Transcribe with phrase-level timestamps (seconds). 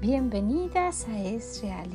[0.00, 1.88] bienvenidas, a Es Real,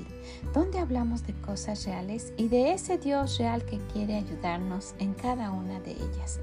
[0.54, 5.52] donde hablamos de cosas reales y de ese Dios real que quiere ayudarnos en cada
[5.52, 6.40] una de ellas.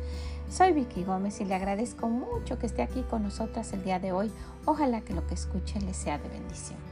[0.50, 4.12] Soy Vicky Gómez y le agradezco mucho que esté aquí con nosotras el día de
[4.12, 4.30] hoy.
[4.64, 6.91] Ojalá que lo que escuche le sea de bendición.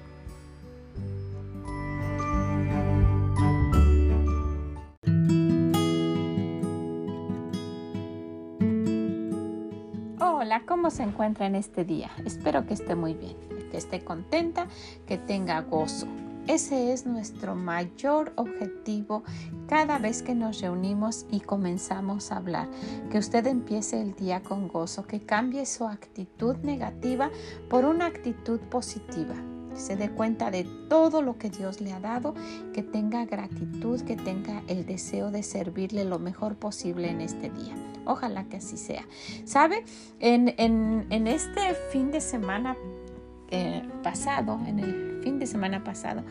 [10.70, 12.12] ¿Cómo se encuentra en este día?
[12.24, 13.36] Espero que esté muy bien,
[13.72, 14.68] que esté contenta,
[15.04, 16.06] que tenga gozo.
[16.46, 19.24] Ese es nuestro mayor objetivo
[19.66, 22.68] cada vez que nos reunimos y comenzamos a hablar.
[23.10, 27.30] Que usted empiece el día con gozo, que cambie su actitud negativa
[27.68, 29.34] por una actitud positiva
[29.74, 32.34] se dé cuenta de todo lo que Dios le ha dado,
[32.74, 37.89] que tenga gratitud, que tenga el deseo de servirle lo mejor posible en este día.
[38.04, 39.04] Ojalá que así sea.
[39.44, 39.84] ¿Sabe?
[40.18, 40.48] En,
[41.26, 42.76] este fin de semana
[43.50, 46.22] eh, pasado, en el fin de semana pasado,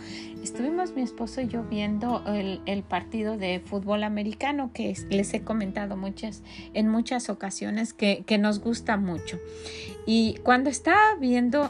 [0.43, 5.95] estuvimos mi esposo y yo viendo el, partido de fútbol americano que les he comentado
[5.95, 9.39] muchas, en muchas ocasiones que, que nos gusta mucho.
[10.05, 11.69] Y cuando estaba viendo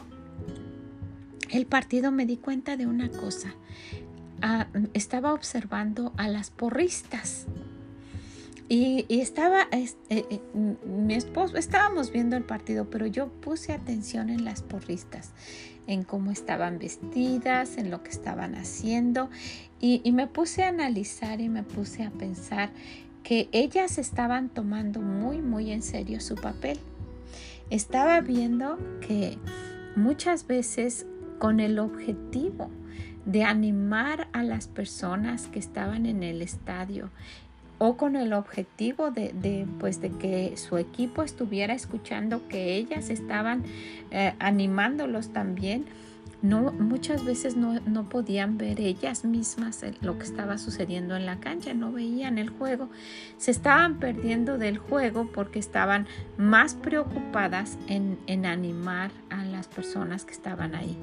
[1.50, 3.54] el partido me di cuenta de una cosa.
[4.42, 7.46] Ah, estaba observando a las porristas.
[8.72, 14.44] Y, estaba, eh, eh, mi esposo, estábamos viendo el partido, pero yo puse atención en
[14.44, 15.32] las porristas,
[15.88, 19.28] en cómo estaban vestidas, en lo que estaban haciendo,
[19.80, 22.70] y, y me puse a analizar y me puse a pensar
[23.24, 26.78] que ellas estaban tomando muy, muy en serio su papel.
[27.70, 29.36] Estaba viendo que
[29.96, 31.06] muchas veces
[31.40, 32.70] con el objetivo
[33.26, 37.10] de animar a las personas que estaban en el estadio
[37.82, 43.64] o con el objetivo de, pues de que su equipo estuviera escuchando que ellas estaban
[44.10, 45.86] eh, animándolos también
[46.42, 51.38] no, muchas veces no, no, podían ver ellas mismas lo que estaba sucediendo en la
[51.38, 52.88] cancha, no veían el juego,
[53.36, 56.06] se estaban perdiendo del juego porque estaban
[56.38, 60.96] más preocupadas en, en animar a las personas que estaban ahí.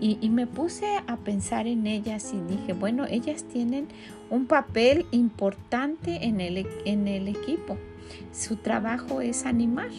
[0.00, 3.88] Y, y, me puse a pensar en ellas y dije, bueno, ellas tienen
[4.30, 7.76] un papel importante en el, en el equipo.
[8.32, 9.90] Su trabajo es animar.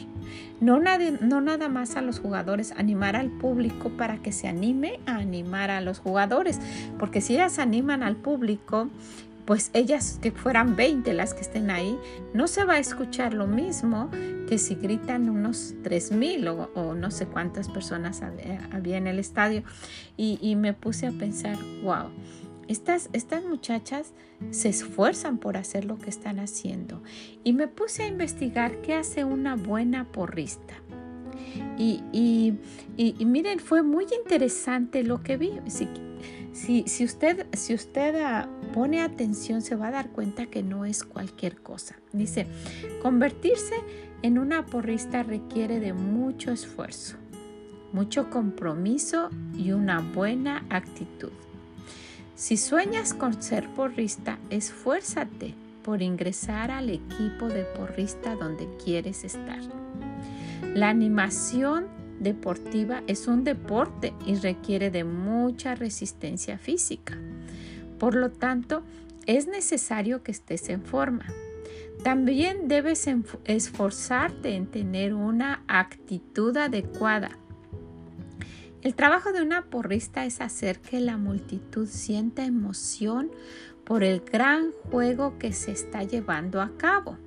[0.60, 5.16] No, no nada más a los jugadores, animar al público para que se anime a
[5.16, 6.60] animar a los jugadores.
[7.00, 8.90] Porque si ellas animan al público,
[9.46, 11.98] pues ellas que fueran 20 las que estén ahí,
[12.34, 14.10] no se va a escuchar lo mismo
[14.48, 19.64] que si gritan unos 3000 o, o no sé cuántas personas había, en el estadio.
[20.16, 22.10] Y, y me puse a pensar, wow
[22.68, 24.14] estas, estas muchachas
[24.50, 27.02] se esfuerzan por hacer lo que están haciendo.
[27.44, 30.74] Y me puse a investigar qué hace una buena porrista.
[31.78, 32.04] Y,
[32.98, 35.52] y, miren, fue muy interesante lo que vi.
[36.54, 40.86] Si, si, usted, si usted ah, pone atención, se va a dar cuenta que no
[40.86, 41.96] es cualquier cosa.
[42.14, 42.46] Dice,
[43.02, 43.76] convertirse
[44.22, 47.18] en una porrista requiere de mucho esfuerzo,
[47.94, 51.32] mucho compromiso y una buena actitud.
[52.36, 55.54] Si sueñas con ser porrista, esfuérzate
[55.84, 59.60] por ingresar al equipo de porrista donde quieres estar.
[60.74, 61.88] La animación
[62.20, 67.18] deportiva es un deporte y requiere de mucha resistencia física.
[68.00, 68.84] Por lo tanto,
[69.26, 71.26] es necesario que estés en forma.
[72.04, 73.08] También debes
[73.46, 77.38] esforzarte en tener una actitud adecuada
[78.82, 83.32] el trabajo de una porrista es hacer que la multitud sienta emoción
[83.84, 87.18] por el gran juego que se está llevando a cabo.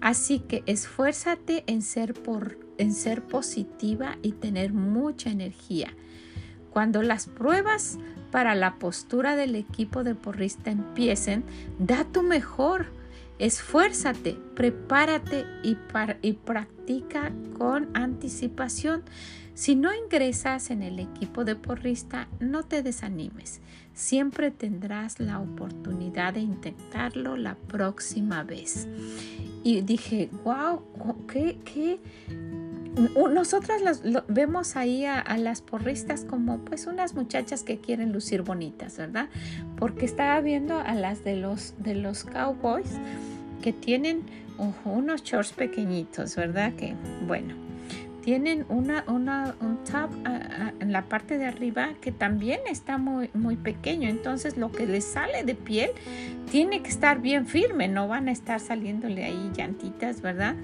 [0.00, 5.94] Así que esfuérzate en ser, por, en ser positiva y tener mucha energía.
[6.70, 7.98] Cuando las pruebas
[8.30, 11.44] para la postura del equipo de porrista empiecen,
[11.78, 12.86] da tu mejor.
[13.38, 15.76] Esfuérzate, prepárate y,
[16.22, 19.02] y practica con anticipación.
[19.54, 23.60] Si no ingresas en el equipo de porrista, no te desanimes.
[23.92, 28.88] Siempre tendrás la oportunidad de intentarlo la próxima vez.
[29.62, 30.82] Y dije, wow,
[31.28, 31.58] ¿qué?
[31.64, 32.00] qué?
[33.32, 38.96] Nosotras las, vemos ahí a, las porristas como pues unas muchachas que quieren lucir bonitas,
[38.96, 39.28] ¿verdad?
[39.76, 42.98] Porque estaba viendo a las de los, de los cowboys
[43.62, 44.22] que tienen
[44.84, 46.72] unos shorts pequeñitos, ¿verdad?
[46.74, 46.94] Que
[47.26, 47.54] bueno,
[48.22, 50.10] tienen una, una, un top
[50.80, 54.08] en la parte de arriba que también está muy, muy pequeño.
[54.08, 55.90] Entonces lo que les sale de piel
[56.50, 60.56] tiene que estar bien firme, no van a estar saliéndole ahí llantitas, ¿verdad?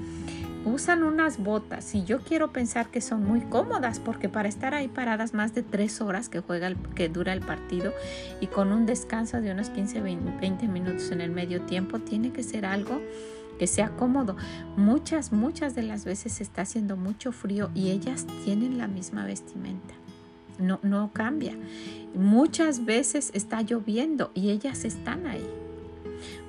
[0.66, 4.88] usan unas botas y yo quiero pensar que son muy cómodas porque para estar ahí
[4.88, 7.94] paradas más de tres horas que, juega que dura el partido
[8.40, 12.42] y con un descanso de unos 15, 20 minutos en el medio tiempo, tiene que
[12.42, 13.00] ser algo
[13.58, 14.36] que sea cómodo.
[14.76, 19.94] Muchas, muchas de las veces está haciendo mucho frío y ellas tienen la misma vestimenta.
[20.58, 21.56] No, no cambia.
[22.14, 25.46] Muchas veces está lloviendo y ellas están ahí.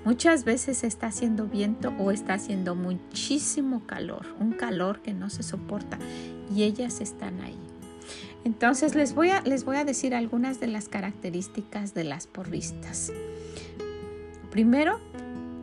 [0.06, 5.44] Muchas veces está haciendo viento o está haciendo muchísimo calor, un calor que no se
[5.44, 6.00] soporta
[6.56, 7.57] y ellas están ahí.
[8.45, 13.12] Entonces les voy a, les voy a decir algunas de las características de las porristas.
[14.51, 15.01] Primero,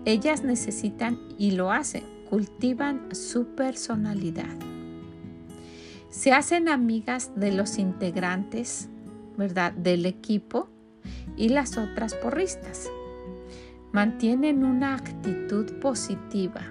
[0.04, 4.54] ellas necesitan y lo hacen, cultivan su personalidad.
[6.10, 8.88] Se hacen amigas de los integrantes,
[9.36, 9.72] ¿verdad?
[9.72, 10.68] Del equipo
[11.36, 12.88] y las otras porristas.
[13.92, 16.62] Mantienen una actitud positiva.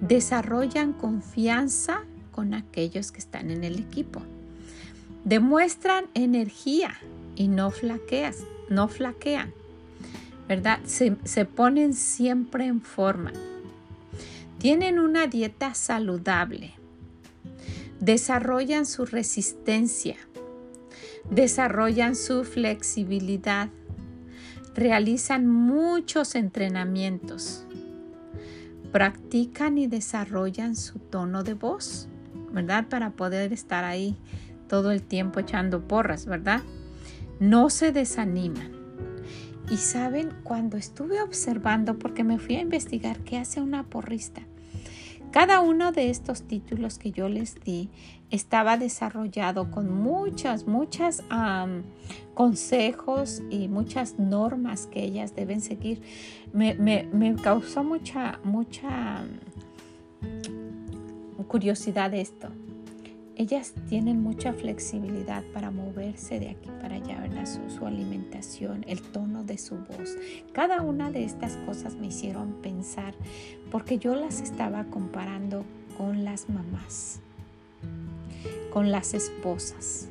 [0.00, 4.22] Desarrollan confianza con aquellos que están en el equipo.
[5.24, 6.94] Demuestran energía
[7.36, 8.38] y no flaqueas,
[8.68, 9.52] no flaquean.
[10.48, 10.80] ¿Verdad?
[10.84, 13.32] Se, se ponen siempre en forma.
[14.58, 16.74] Tienen una dieta saludable.
[18.00, 20.16] Desarrollan su resistencia.
[21.30, 23.68] Desarrollan su flexibilidad.
[24.74, 27.64] Realizan muchos entrenamientos.
[28.92, 32.08] Practican y desarrollan su tono de voz,
[32.52, 32.88] ¿verdad?
[32.88, 34.16] Para poder estar ahí
[34.68, 36.62] todo el tiempo echando porras, ¿verdad?
[37.40, 38.81] No se desaniman
[39.72, 44.42] y saben, cuando estuve observando, porque me fui a investigar qué hace una porrista,
[45.30, 47.88] cada uno de estos títulos que yo les di
[48.28, 51.24] estaba desarrollado con muchas, muchas
[52.34, 56.02] consejos y muchas normas que ellas deben seguir.
[56.52, 59.24] Me, me causó mucha, mucha
[61.48, 62.50] curiosidad esto
[63.36, 67.46] ellas tienen mucha flexibilidad para moverse de aquí para allá, ¿verdad?
[67.68, 70.16] Su, alimentación, el tono de su voz.
[70.52, 73.14] Cada una de estas cosas me hicieron pensar
[73.70, 75.64] porque yo las estaba comparando
[75.96, 77.20] con las mamás,
[78.72, 80.08] con las esposas.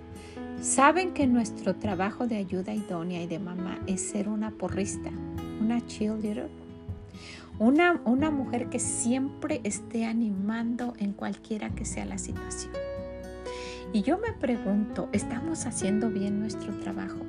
[0.62, 5.09] Saben que nuestro trabajo de ayuda idónea y de mamá es ser una porrista,
[5.59, 6.50] una cheerleader,
[7.59, 12.90] una, una mujer que siempre esté animando en cualquiera que sea la situación.
[13.93, 17.25] Y yo me pregunto, ¿estamos haciendo bien nuestro trabajo?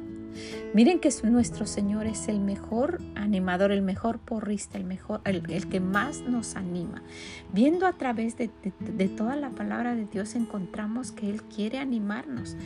[0.74, 5.80] Miren que nuestro Señor es el mejor animador, el mejor porrista, el mejor, el, que
[5.80, 7.02] más nos anima.
[7.52, 8.48] Viendo a través de,
[9.16, 12.56] toda la palabra de Dios encontramos que Él quiere animarnos,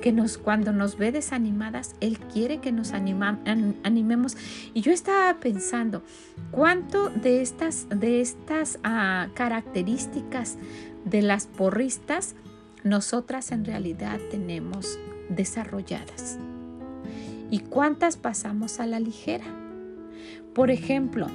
[0.00, 4.36] que nos, cuando nos ve desanimadas, Él quiere que nos animemos.
[4.74, 6.02] Y yo estaba pensando,
[6.50, 10.56] ¿cuánto de estas, de estas ah, características
[11.04, 12.34] de las porristas
[12.84, 14.98] nosotras en realidad tenemos
[15.28, 16.38] desarrolladas.
[17.50, 19.44] ¿Y cuántas pasamos a la ligera?
[20.54, 21.26] Por ejemplo,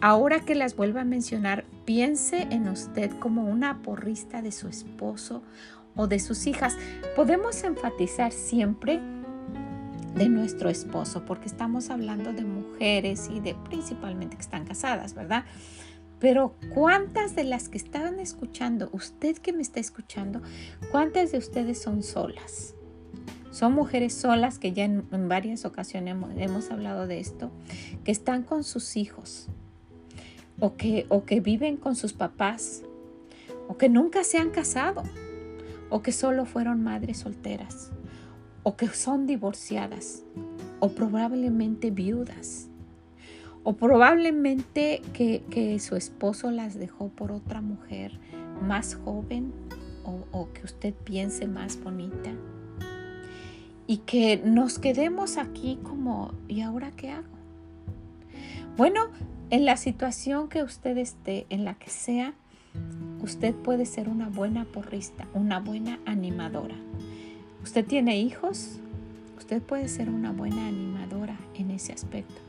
[0.00, 5.42] ahora que las vuelvo a mencionar, piense en usted como una porrista de su esposo
[5.94, 6.76] o de sus hijas.
[7.14, 9.00] Podemos enfatizar siempre
[10.14, 15.44] de nuestro esposo, porque estamos hablando de mujeres y de principalmente que están casadas, ¿verdad?
[16.18, 20.40] Pero ¿cuántas de las que estaban escuchando, usted que me está escuchando,
[20.90, 22.74] cuántas de ustedes son solas?
[23.50, 27.50] Son mujeres solas que ya en, varias ocasiones hemos, hablado de esto,
[28.04, 29.48] que están con sus hijos
[30.60, 32.82] o que, o que viven con sus papás
[33.68, 35.02] o que nunca se han casado
[35.90, 37.90] o que solo fueron madres solteras
[38.62, 40.24] o que son divorciadas
[40.80, 42.68] o probablemente viudas
[43.66, 48.12] o probablemente que, su esposo las dejó por otra mujer
[48.62, 49.52] más joven
[50.04, 52.30] o, o que usted piense más bonita.
[53.88, 57.26] Y que nos quedemos aquí como, ¿y ahora qué hago?
[58.76, 59.08] Bueno,
[59.50, 62.34] en la situación que usted esté, en la que sea,
[63.20, 66.76] usted puede ser una buena porrista, una buena animadora.
[67.64, 68.78] Usted tiene hijos,
[69.36, 72.45] usted puede ser una buena animadora en ese aspecto.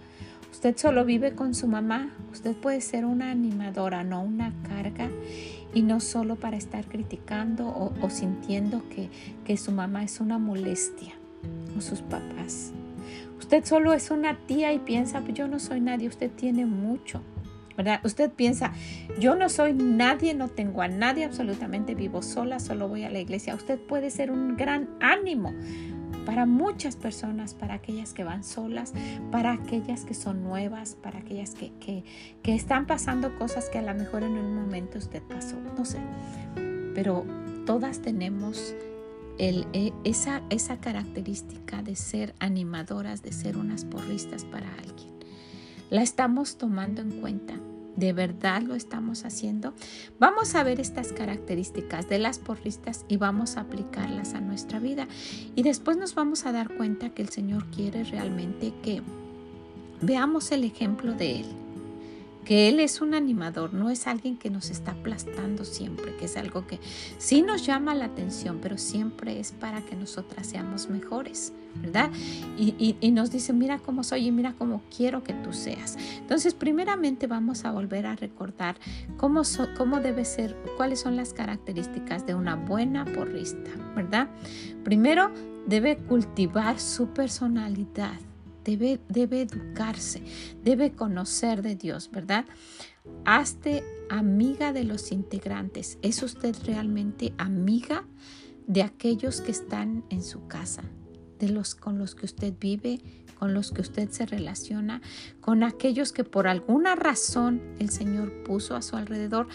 [0.52, 2.14] Usted solo vive con su mamá.
[2.32, 5.10] Usted puede ser una animadora, no una carga.
[5.74, 7.68] Y no solo para estar criticando
[8.02, 9.10] o, sintiendo que,
[9.46, 11.14] que su mamá es una molestia
[11.78, 12.72] o sus papás.
[13.38, 17.22] Usted solo es una tía y piensa, yo no soy nadie, usted tiene mucho.
[17.78, 18.02] ¿verdad?
[18.04, 18.74] Usted piensa,
[19.20, 23.20] yo no soy nadie, no tengo a nadie, absolutamente vivo sola, solo voy a la
[23.20, 23.54] iglesia.
[23.54, 25.54] Usted puede ser un gran ánimo
[26.28, 28.94] para muchas personas, para aquellas que van solas,
[29.32, 33.94] para aquellas que son nuevas, para aquellas que, que, están pasando cosas que a lo
[33.98, 36.00] mejor en un momento usted pasó, no sé,
[36.94, 37.26] pero
[37.66, 38.76] todas tenemos
[39.38, 45.14] el, e, esa, esa característica de ser animadoras, de ser unas porristas para alguien.
[45.90, 47.54] La estamos tomando en cuenta.
[47.98, 49.74] ¿De verdad lo estamos haciendo?
[50.20, 55.08] Vamos a ver estas características de las porristas y vamos a aplicarlas a nuestra vida.
[55.56, 59.02] Y después nos vamos a dar cuenta que el Señor quiere realmente que
[60.02, 61.46] veamos el ejemplo de Él
[62.48, 66.38] que Él es un animador, no es alguien que nos está aplastando siempre, que es
[66.38, 66.80] algo que
[67.18, 71.52] sí nos llama la atención, pero siempre es para que nosotras seamos mejores,
[72.58, 75.98] Y, nos dice, mira cómo soy y mira cómo quiero que tú seas.
[76.18, 78.78] Entonces, primeramente vamos a volver a recordar
[79.18, 79.42] cómo,
[79.78, 84.28] cómo debe ser, cuáles son las características de una buena porrista, ¿verdad?
[84.84, 85.32] Primero,
[85.68, 88.20] debe cultivar su personalidad
[88.76, 90.22] debe, educarse,
[90.64, 92.46] debe conocer de Dios, ¿verdad?
[93.26, 95.98] Hazte amiga de los integrantes.
[96.02, 98.04] ¿Es usted realmente amiga
[98.68, 100.84] de aquellos que están en su casa?
[101.40, 103.00] De los con los que usted vive,
[103.38, 105.02] con los que usted se relaciona,
[105.42, 109.48] con aquellos que por alguna razón el Señor puso a su alrededor,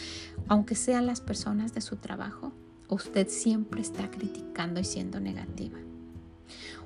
[0.48, 2.52] aunque sean las personas de su trabajo,
[2.88, 5.78] usted siempre está criticando y siendo negativa.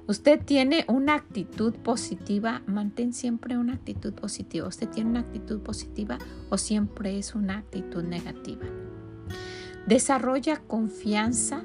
[0.08, 4.68] Usted tiene una actitud positiva, mantén siempre una actitud positiva.
[4.68, 8.66] Usted tiene una actitud positiva o siempre es una actitud negativa.
[9.88, 11.64] Desarrolla confianza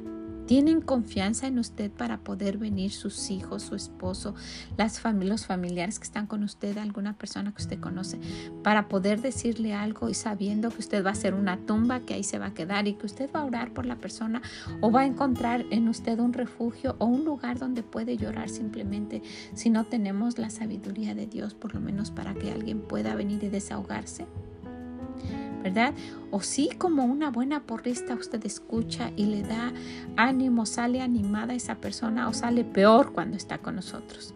[0.52, 4.36] tienen confianza en usted para poder venir sus hijos, su esposo,
[4.76, 8.20] las los familiares que están con usted, alguna persona que usted conoce,
[8.62, 12.26] para poder decirle algo y sabiendo que usted va a ser una tumba, que ahí
[12.26, 14.42] se va a quedar y que usted va a orar por la persona
[14.82, 19.22] o va a encontrar en usted un refugio o un lugar donde puede llorar simplemente
[19.54, 23.42] si no tenemos la sabiduría de Dios, por lo menos para que alguien pueda venir
[23.42, 24.28] y desahogarse.
[25.62, 25.94] ¿Verdad?
[26.32, 29.74] O sí, como una buena porrista usted escucha y le da
[30.18, 34.34] ánimo, sale animada esa persona o sale peor cuando está con nosotros.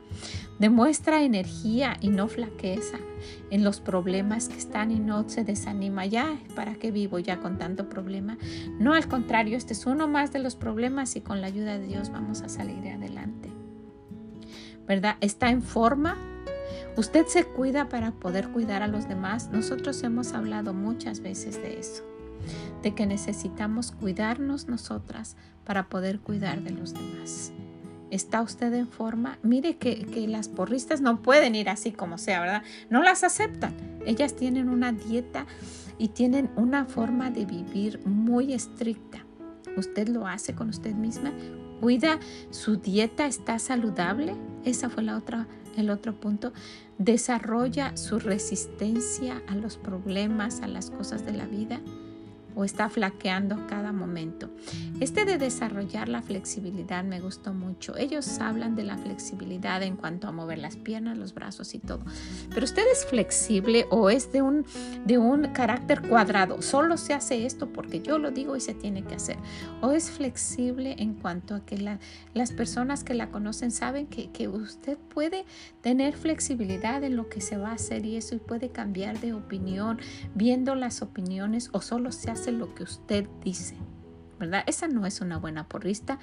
[0.60, 2.98] Demuestra energía y no flaqueza
[3.50, 6.05] en los problemas que están y no se desanima.
[6.05, 8.38] Ya, ¿para qué vivo ya con tanto problema?
[8.79, 11.88] No, al contrario, este es uno más de los problemas y con la ayuda de
[11.88, 13.50] Dios vamos a salir adelante.
[14.88, 15.17] ¿Verdad?
[15.20, 16.15] Está en forma,
[16.97, 19.49] Usted se cuida para poder cuidar a los demás.
[19.51, 22.03] Nosotros hemos hablado muchas veces de eso,
[22.83, 25.35] de que necesitamos cuidarnos nosotras
[25.65, 27.51] para poder cuidar de los demás.
[28.11, 29.39] ¿Está usted en forma?
[29.43, 32.63] Mire que, que, las porristas no pueden ir así como sea, ¿verdad?
[32.89, 33.73] No las aceptan.
[34.05, 35.45] Ellas tienen una dieta
[35.97, 39.25] y tienen una forma de vivir muy estricta.
[39.75, 41.33] ¿Usted lo hace con usted misma?
[41.81, 42.19] ¿Cuida
[42.51, 43.25] su dieta?
[43.25, 44.35] ¿Está saludable?
[44.63, 45.45] Esa fue la otra
[45.77, 46.53] el otro punto,
[46.97, 51.81] desarrolla su resistencia a los problemas, a las cosas de la vida
[52.55, 54.50] o está flaqueando cada momento.
[55.00, 57.95] Este de desarrollar la flexibilidad me gustó mucho.
[57.97, 62.03] Ellos hablan de la flexibilidad en cuanto a mover las piernas, los brazos y todo.
[62.50, 64.65] Pero usted es flexible o es de un,
[65.05, 66.62] de un carácter cuadrado.
[66.62, 69.38] Solo se hace esto porque yo lo digo y se tiene que hacer.
[69.81, 71.77] O es flexible en cuanto a que
[72.33, 75.45] las personas que la conocen saben que, que usted puede
[75.81, 79.33] tener flexibilidad en lo que se va a hacer y eso y puede cambiar de
[79.33, 80.00] opinión
[80.33, 83.75] viendo las opiniones o solo se hace lo que usted dice,
[84.39, 84.63] ¿verdad?
[84.67, 86.19] Esa no es una buena porrista.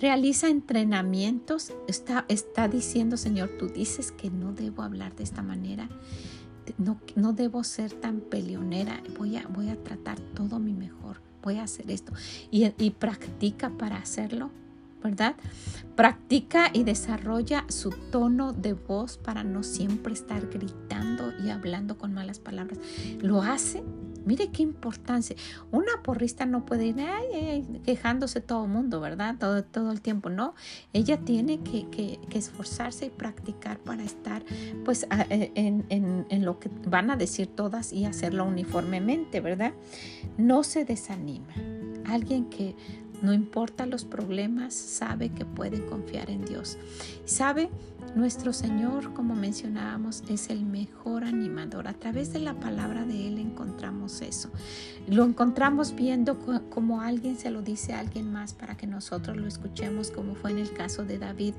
[0.00, 5.88] Realiza entrenamientos, está, está diciendo, Señor, tú dices que no debo hablar de esta manera,
[6.76, 11.56] no, no debo ser tan peleonera, voy a, voy a tratar todo mi mejor, voy
[11.56, 12.12] a hacer esto.
[12.50, 14.50] Y, y practica para hacerlo,
[15.02, 15.36] ¿verdad?
[15.96, 22.14] Practica y desarrolla su tono de voz para no siempre estar gritando y hablando con
[22.14, 22.78] malas palabras.
[23.20, 23.82] Lo hace
[24.28, 25.34] Mire qué importancia.
[25.70, 26.96] Una porrista no puede ir
[27.82, 29.36] quejándose todo el mundo, ¿verdad?
[29.38, 30.54] Todo, todo el tiempo, no.
[30.92, 34.44] Ella tiene que, esforzarse y practicar para estar
[34.84, 35.86] pues e, en,
[36.28, 39.72] en lo que van a decir todas y hacerlo uniformemente, ¿verdad?
[40.36, 41.54] No se desanima.
[42.04, 42.76] Alguien que
[43.22, 46.78] no importa los problemas, sabe que puede confiar en Dios.
[47.24, 47.70] Sabe
[48.14, 51.88] nuestro Señor, como mencionábamos, es el mejor animador.
[51.88, 54.50] A través de la palabra de Él encontramos eso.
[55.06, 56.38] Lo encontramos viendo
[56.70, 60.52] como alguien se lo dice a alguien más para que nosotros lo escuchemos, como fue
[60.52, 61.54] en el caso de David.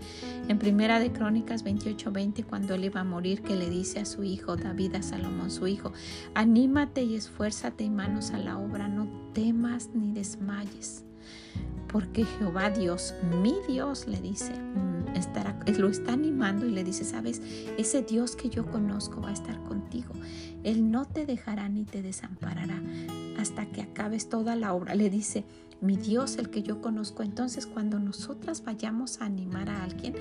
[0.47, 4.23] En Primera de Crónicas 28:20, cuando él iba a morir, que le dice a su
[4.23, 5.93] hijo, David a Salomón, su hijo,
[6.33, 11.05] anímate y esfuérzate y manos a la obra, no temas ni desmayes
[11.87, 17.03] porque Jehová Dios, mi Dios, le dice, mm, estará, lo está animando y le dice,
[17.03, 17.41] sabes,
[17.77, 20.13] ese Dios que yo conozco va a estar contigo.
[20.63, 22.81] Él no te dejará ni te desamparará
[23.37, 24.95] hasta que acabes toda la obra.
[24.95, 25.45] Le dice,
[25.81, 27.23] mi Dios, el que yo conozco.
[27.23, 30.13] Entonces, cuando nosotras vayamos a animar a alguien,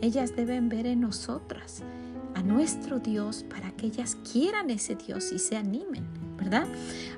[0.00, 1.82] ellas deben ver en nosotras
[2.34, 6.04] a nuestro Dios para que ellas quieran ese Dios y se animen,
[6.36, 6.66] ¿verdad?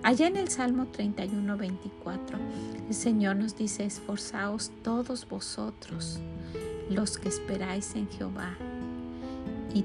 [0.02, 2.38] Allá en el Salmo 31, 24,
[2.88, 6.20] el Señor nos dice, esforzaos todos vosotros,
[6.90, 8.56] los que esperáis en Jehová,
[9.74, 9.84] y,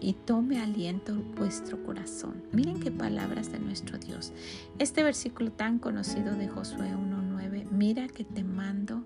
[0.00, 2.44] y tome aliento vuestro corazón.
[2.52, 4.32] Miren qué palabras de nuestro Dios.
[4.78, 9.02] Este versículo tan conocido de Josué 1.9, mira que te mando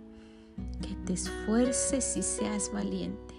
[0.80, 3.34] que te esfuerces y seas valiente.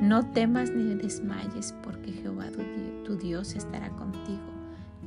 [0.00, 2.46] No temas ni desmayes, porque Jehová
[3.04, 4.47] tu Dios estará contigo.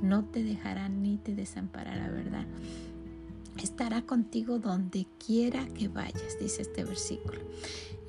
[0.02, 2.46] No te dejará ni te desamparará, ¿verdad?
[3.62, 7.42] Estará contigo donde quiera que vayas, dice este versículo.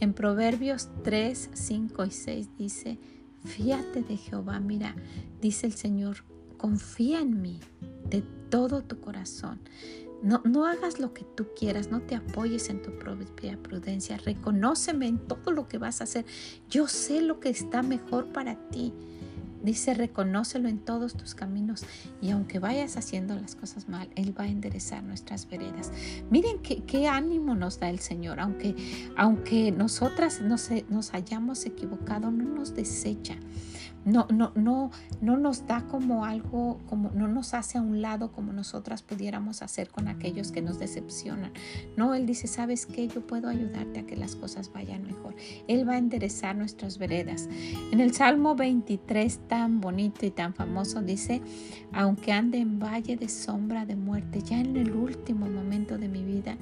[0.00, 2.98] En Proverbios 3, 5 y 6 dice,
[3.44, 4.96] fíate de Jehová, mira,
[5.40, 6.24] dice el Señor,
[6.56, 7.60] confía en mí
[8.08, 9.60] de todo tu corazón.
[10.22, 15.08] No, no, hagas lo que tú quieras, no te apoyes en tu propia prudencia, reconóceme
[15.08, 16.24] en todo lo que vas a hacer.
[16.70, 18.92] Yo sé lo que está mejor para ti.
[19.62, 21.84] Dice, reconócelo en todos tus caminos
[22.20, 25.92] y aunque vayas haciendo las cosas mal, Él va a enderezar nuestras veredas.
[26.30, 28.74] Miren qué, ánimo nos da el Señor, aunque,
[29.16, 33.36] aunque nosotras nos, nos hayamos equivocado, no nos desecha
[34.04, 34.90] no, no, no,
[35.20, 39.62] no nos da como algo, como no nos hace a un lado como nosotras pudiéramos
[39.62, 41.52] hacer con aquellos que nos decepcionan.
[41.96, 43.08] No, Él dice, ¿sabes qué?
[43.08, 45.34] Yo puedo ayudarte a que las cosas vayan mejor.
[45.68, 47.48] Él va a enderezar nuestras veredas.
[47.92, 51.40] En el Salmo 23, tan bonito y tan famoso, dice,
[51.92, 56.24] aunque ande en valle de sombra de muerte, ya en el último momento de mi
[56.24, 56.56] vida,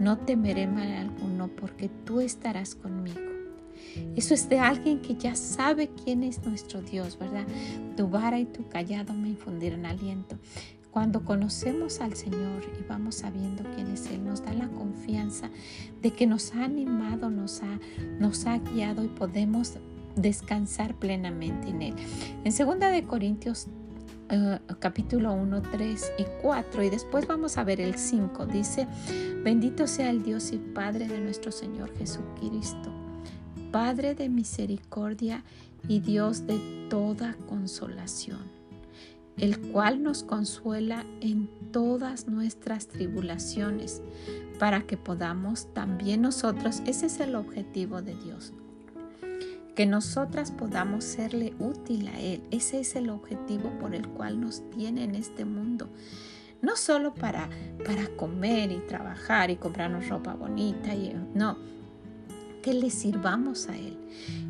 [0.00, 3.31] no temeré mal alguno porque tú estarás conmigo.
[4.16, 7.46] Eso es de alguien que ya sabe quién es nuestro Dios, ¿verdad?
[7.96, 10.36] Tu vara y tu callado me infundirán aliento.
[10.90, 15.48] Cuando conocemos al Señor y vamos sabiendo quién es Él, nos da la confianza
[16.02, 17.80] de que nos ha animado, nos ha,
[18.18, 19.78] nos ha guiado y podemos
[20.16, 21.94] descansar plenamente en Él.
[22.44, 23.68] En 2 de Corintios
[24.30, 28.44] uh, capítulo 1, 3 y 4 y después vamos a ver el 5.
[28.44, 28.86] Dice,
[29.42, 33.01] bendito sea el Dios y Padre de nuestro Señor Jesucristo
[33.72, 35.42] Padre de misericordia
[35.88, 38.40] y Dios de toda consolación,
[39.38, 44.02] el cual nos consuela en todas nuestras tribulaciones,
[44.58, 48.52] para que podamos también nosotros, ese es el objetivo de Dios,
[49.74, 52.42] que nosotras podamos serle útil a Él.
[52.50, 55.88] Ese es el objetivo por el cual nos tiene en este mundo.
[56.60, 57.48] No solo para,
[57.86, 61.56] para comer y trabajar y comprarnos ropa bonita, y, no,
[62.62, 63.98] que le sirvamos a Él.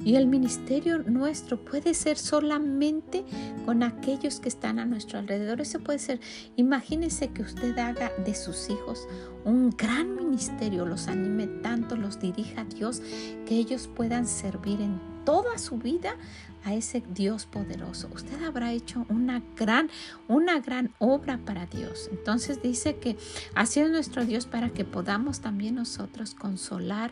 [0.04, 3.24] Y el ministerio nuestro puede ser solamente
[3.64, 5.60] con aquellos que están a nuestro alrededor.
[5.60, 6.20] Eso puede ser,
[6.56, 9.06] imagínese que usted haga de sus hijos
[9.44, 13.00] un gran ministerio, los anime tanto, los dirija a Dios,
[13.46, 16.16] que ellos puedan servir en toda su vida
[16.64, 18.08] a ese Dios poderoso.
[18.14, 19.90] Usted habrá hecho una gran,
[20.28, 22.08] una gran obra para Dios.
[22.10, 23.16] Entonces dice que
[23.54, 27.10] así es nuestro Dios para que podamos también nosotros consolar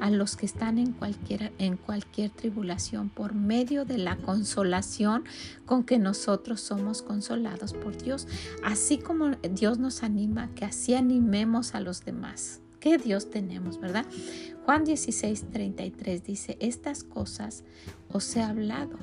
[0.00, 5.24] a los que están en cualquier, en cualquier tribulación por medio de la consolación
[5.66, 8.26] con que nosotros somos consolados por Dios.
[8.64, 12.60] Así como Dios nos anima, que así animemos a los demás.
[12.80, 14.06] ¿Qué Dios tenemos, verdad?
[14.64, 17.64] Juan 16, 33 dice, estas cosas
[18.12, 18.96] os he hablado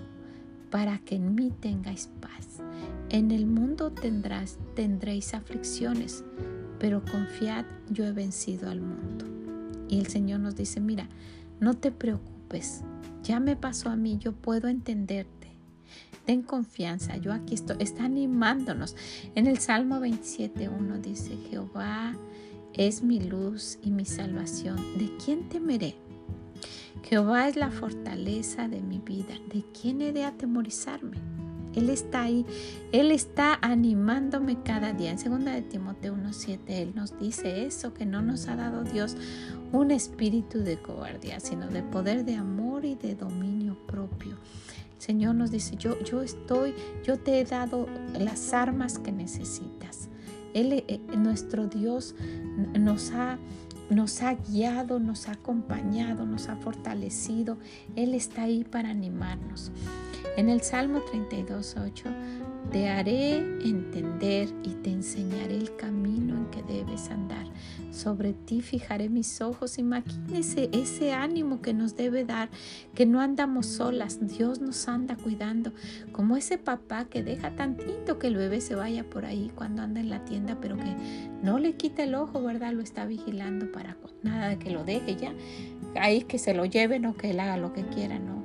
[0.69, 2.61] para que en mí tengáis paz.
[3.09, 6.23] En el mundo tendrás, tendréis aflicciones,
[6.79, 9.25] pero confiad, yo he vencido al mundo.
[9.87, 11.07] Y el Señor nos dice, mira,
[11.59, 12.81] no te preocupes,
[13.23, 15.35] ya me pasó a mí, yo puedo entenderte.
[16.25, 18.95] Ten confianza, yo aquí estoy, está animándonos.
[19.35, 22.15] En el Salmo 27.1 dice, Jehová
[22.73, 24.77] es mi luz y mi salvación.
[24.97, 25.95] ¿De quién temeré?
[27.07, 29.35] Jehová es la fortaleza de mi vida.
[29.53, 31.17] ¿De quién he de atemorizarme?
[31.75, 32.45] Él está ahí,
[32.91, 35.11] Él está animándome cada día.
[35.11, 39.15] En 2 de Timoteo 1.7 Él nos dice eso, que no nos ha dado Dios
[39.71, 44.37] un espíritu de cobardía, sino de poder, de amor y de dominio propio.
[44.95, 47.87] El Señor nos dice, yo, yo estoy, yo te he dado
[48.17, 50.09] las armas que necesitas.
[50.55, 52.15] Él, eh, nuestro Dios
[52.79, 53.37] nos ha,
[53.89, 57.57] nos ha guiado, nos ha acompañado, nos ha fortalecido.
[57.95, 59.71] Él está ahí para animarnos.
[60.37, 62.09] En el Salmo 32, 8,
[62.71, 67.45] te haré entender y te enseñaré el camino en que debes andar.
[67.91, 69.78] Sobre ti fijaré mis ojos.
[69.78, 72.49] Imagínese ese ánimo que nos debe dar,
[72.93, 74.19] que no andamos solas.
[74.28, 75.71] Dios nos anda cuidando.
[76.12, 79.99] Como ese papá que deja tantito que el bebé se vaya por ahí cuando anda
[79.99, 80.95] en la tienda, pero que
[81.41, 82.73] no le quita el ojo, ¿verdad?
[82.73, 85.34] Lo está vigilando para nada de que lo deje ya.
[85.95, 88.43] Ahí que se lo lleven o que él haga lo que quiera, ¿no?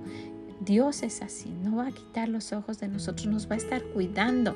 [0.60, 3.82] Dios es así, no va a quitar los ojos de nosotros, nos va a estar
[3.82, 4.54] cuidando.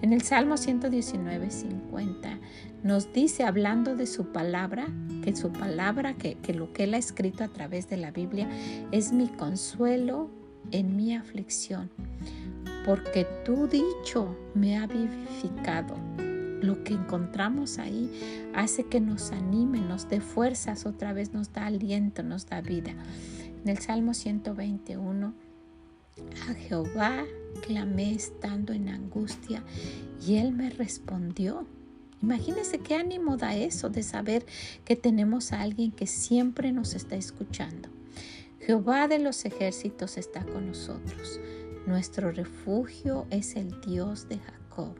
[0.00, 2.38] En el Salmo 119, 50
[2.82, 4.86] nos dice, hablando de su palabra,
[5.22, 8.48] que su palabra, que, que lo que él ha escrito a través de la Biblia,
[8.92, 10.30] es mi consuelo
[10.70, 11.90] en mi aflicción,
[12.84, 15.96] porque tu dicho me ha vivificado.
[16.62, 21.66] Lo que encontramos ahí hace que nos anime, nos dé fuerzas, otra vez nos da
[21.66, 22.94] aliento, nos da vida.
[23.62, 25.34] En el Salmo 121,
[26.48, 27.24] a Jehová
[27.64, 29.62] clamé estando en angustia
[30.26, 31.64] y él me respondió.
[32.20, 34.44] Imagínese qué ánimo da eso de saber
[34.84, 37.88] que tenemos a alguien que siempre nos está escuchando.
[38.58, 41.38] Jehová de los ejércitos está con nosotros.
[41.86, 44.96] Nuestro refugio es el Dios de Jacob.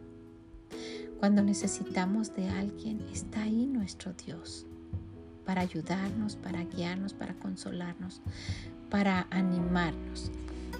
[1.18, 4.66] Cuando necesitamos de alguien, está ahí nuestro Dios
[5.44, 8.20] para ayudarnos, para guiarnos, para consolarnos,
[8.90, 10.31] para animarnos.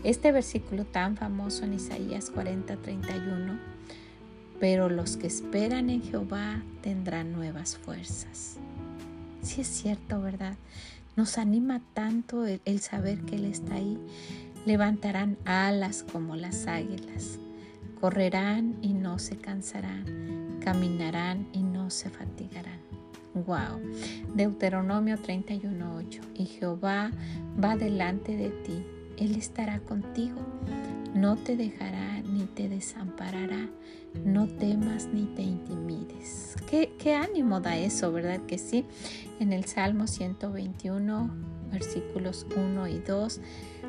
[0.05, 3.59] Este versículo tan famoso en Isaías 40, 31,
[4.59, 8.59] pero los que esperan en Jehová tendrán nuevas fuerzas.
[9.43, 10.57] Sí es cierto, ¿verdad?
[11.17, 13.99] Nos anima tanto el, el saber que Él está ahí.
[14.65, 17.39] Levantarán alas como las águilas,
[18.01, 22.72] correrán y no se cansarán, caminarán y no se fatigarán.
[23.35, 23.81] Wow.
[24.35, 26.21] Deuteronomio 31:8.
[26.35, 27.11] Y Jehová
[27.63, 28.85] va delante de ti.
[29.17, 30.41] Él estará contigo.
[31.15, 33.71] No te dejará ni te desamparará.
[34.25, 36.57] No temas ni te intimides.
[36.69, 38.41] ¿Qué, qué ánimo da eso, ¿verdad?
[38.47, 38.85] Que sí.
[39.41, 41.31] En el Salmo 121,
[41.71, 43.41] versículos 1 y 2.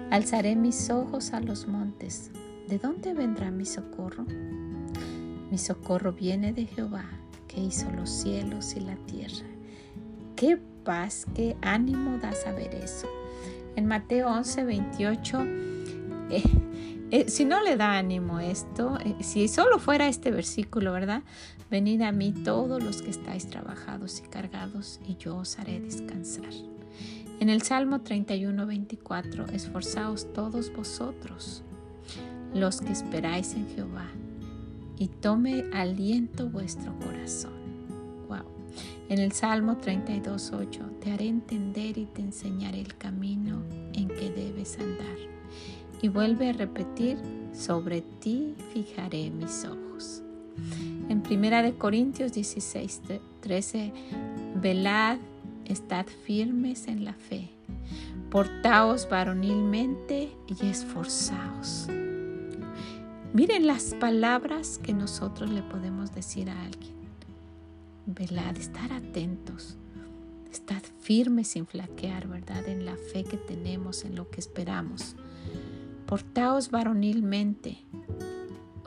[0.10, 2.32] Alzaré mis ojos a los montes.
[2.70, 4.26] ¿De dónde vendrá mi socorro?
[5.52, 7.06] Mi socorro viene de Jehová
[7.54, 9.46] que hizo los cielos y la tierra.
[10.36, 13.08] Qué paz, qué ánimo da saber eso.
[13.76, 15.42] En Mateo 11, 28,
[16.30, 16.44] eh,
[17.12, 21.24] eh, si no le da ánimo esto, eh, si solo fuera este versículo, ¿verdad?
[21.70, 26.54] Venid a mí todos los que estáis trabajados y cargados, y yo os haré descansar.
[27.40, 31.64] En el Salmo 31, 24, esforzaos todos vosotros,
[32.54, 34.08] los que esperáis en Jehová
[34.98, 37.54] y tome aliento vuestro corazón.
[38.28, 38.46] Wow.
[39.10, 43.62] En el Salmo 32.8, te haré entender y te enseñaré el camino
[43.94, 45.18] en que debes andar.
[46.02, 47.18] Y vuelve a repetir,
[47.54, 50.22] sobre ti fijaré mis ojos.
[51.10, 53.02] En Primera de Corintios 16,
[53.42, 53.94] 13,
[54.62, 55.18] velad,
[55.66, 57.50] estad firmes en la fe,
[58.30, 61.88] portaos varonilmente y esforzaos.
[63.34, 66.94] Miren las palabras que nosotros le podemos decir a alguien.
[68.06, 69.76] Velad, estar atentos,
[70.52, 72.68] estar firmes sin flaquear, ¿verdad?
[72.68, 75.16] En la fe que tenemos, en lo que esperamos.
[76.06, 77.80] Portaos varonilmente.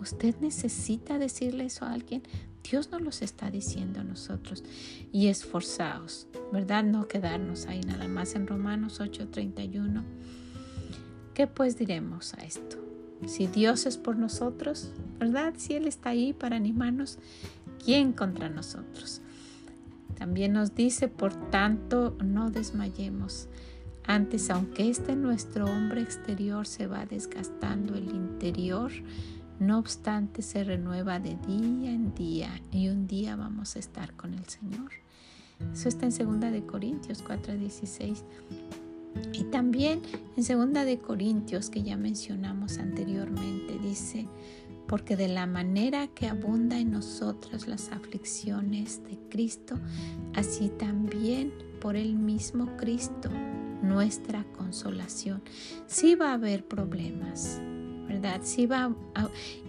[0.00, 2.22] Usted necesita decirle eso a alguien.
[2.62, 4.62] Dios nos los está diciendo a nosotros.
[5.10, 6.84] Y esforzaos, ¿verdad?
[6.84, 10.04] No quedarnos ahí nada más en Romanos 8:31.
[11.34, 12.85] ¿Qué pues diremos a esto?
[13.24, 15.54] Si Dios es por nosotros, ¿verdad?
[15.56, 17.18] Si Él está ahí para animarnos,
[17.84, 19.22] ¿quién contra nosotros?
[20.18, 23.48] También nos dice, por tanto, no desmayemos.
[24.06, 28.92] Antes, aunque este nuestro hombre exterior se va desgastando, el interior,
[29.58, 34.34] no obstante, se renueva de día en día y un día vamos a estar con
[34.34, 34.92] el Señor.
[35.72, 38.22] Eso está en 2 de Corintios 4:16.
[39.32, 40.02] Y también
[40.36, 44.28] en segunda de Corintios que ya mencionamos anteriormente dice,
[44.86, 49.78] porque de la manera que abunda en nosotros las aflicciones de Cristo,
[50.34, 53.30] así también por el mismo Cristo
[53.82, 55.42] nuestra consolación.
[55.86, 57.60] Sí va a haber problemas,
[58.06, 58.40] ¿verdad?
[58.42, 58.94] Sí va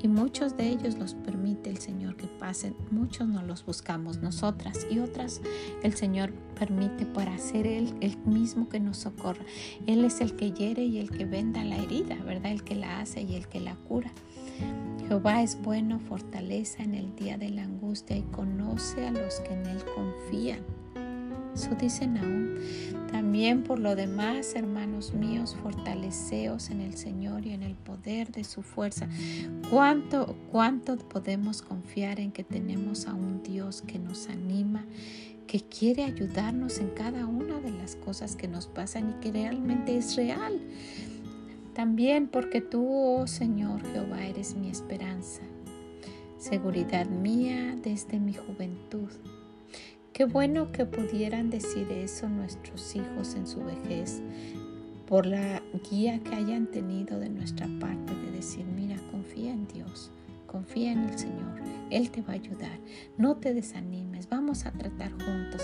[0.01, 4.85] y muchos de ellos los permite el Señor que pasen, muchos no los buscamos nosotras
[4.89, 5.41] y otras
[5.83, 9.43] el Señor permite para ser Él el mismo que nos socorra.
[9.85, 12.51] Él es el que hiere y el que venda la herida, ¿verdad?
[12.51, 14.11] El que la hace y el que la cura.
[15.07, 19.53] Jehová es bueno, fortaleza en el día de la angustia y conoce a los que
[19.53, 20.59] en Él confían.
[21.57, 22.49] Eso dice Nahum.
[23.11, 28.43] También por lo demás, hermanos míos, fortaleceos en el Señor y en el poder de
[28.43, 29.09] su fuerza.
[29.71, 34.85] ¿Cuánto, cuánto podemos confiar en que tenemos a un Dios que nos anima,
[35.47, 39.97] que quiere ayudarnos en cada una de las cosas que nos pasan y que realmente
[39.97, 40.61] es real?
[41.73, 45.41] También porque tú, oh Señor Jehová, eres mi esperanza,
[46.37, 49.09] seguridad mía desde mi juventud.
[50.17, 54.23] Qué bueno que pudieran decir eso nuestros hijos en su vejez,
[55.07, 60.09] por la guía que hayan tenido de nuestra parte de decir, mira, confía en Dios,
[60.47, 62.79] confía en el Señor, Él te va a ayudar,
[63.19, 65.61] no te desanimes, vamos a tratar juntos,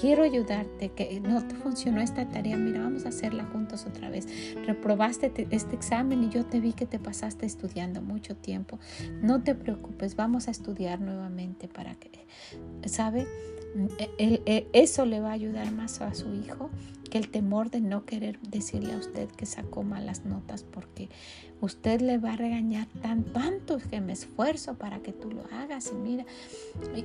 [0.00, 4.28] quiero ayudarte, que no te funcionó esta tarea, mira, vamos a hacerla juntos otra vez,
[4.64, 8.78] reprobaste este examen y yo te vi que te pasaste estudiando mucho tiempo,
[9.22, 12.10] no te preocupes, vamos a estudiar nuevamente para que,
[12.86, 13.26] ¿sabe?
[14.72, 16.70] Eso le va a ayudar más a su hijo
[17.10, 21.08] que el temor de no querer decirle a usted que sacó malas notas porque
[21.60, 25.90] usted le va a regañar tan tanto que me esfuerzo para que tú lo hagas
[25.92, 26.24] y mira.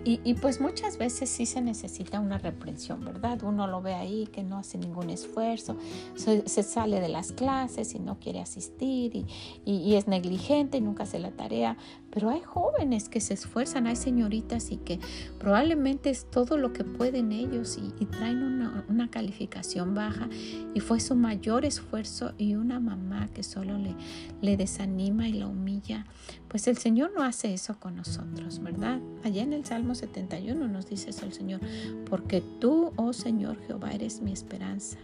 [0.06, 4.44] Y, pues muchas veces sí se necesita una reprensión verdad uno lo ve ahí que
[4.44, 5.78] no hace ningún esfuerzo
[6.16, 9.26] se, sale de las clases y no quiere asistir y,
[9.66, 11.78] y, es negligente y nunca hace la tarea.
[12.12, 15.00] Pero hay jóvenes que se esfuerzan hay señoritas y que
[15.40, 20.30] probablemente es todo lo que pueden ellos y, traen una, una calificación baja
[20.74, 23.96] y fue su mayor esfuerzo y una mamá que solo le,
[24.44, 26.06] le desanima y la humilla,
[26.48, 29.00] pues el Señor no hace eso con nosotros, ¿verdad?
[29.24, 31.62] Allá en el Salmo 71 nos dice eso el Señor,
[32.10, 34.98] porque tú, oh Señor Jehová, eres mi esperanza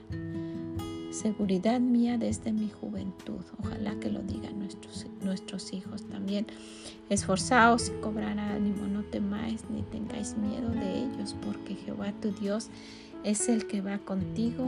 [1.12, 3.44] seguridad mía desde mi juventud.
[3.60, 6.46] Ojalá que lo digan nuestros, nuestros hijos también.
[7.10, 12.70] Esforzaos y cobrar ánimo, no temáis ni tengáis miedo de ellos, porque Jehová tu Dios
[13.24, 14.66] es el que va contigo,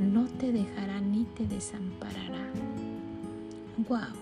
[0.00, 2.50] no te dejará ni te desamparará.
[3.78, 4.12] Wow.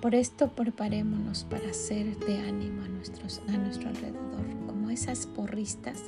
[0.00, 4.53] Por esto preparémonos para ser de ánimo a, nuestros, a nuestro alrededor,
[4.94, 6.02] esas porristas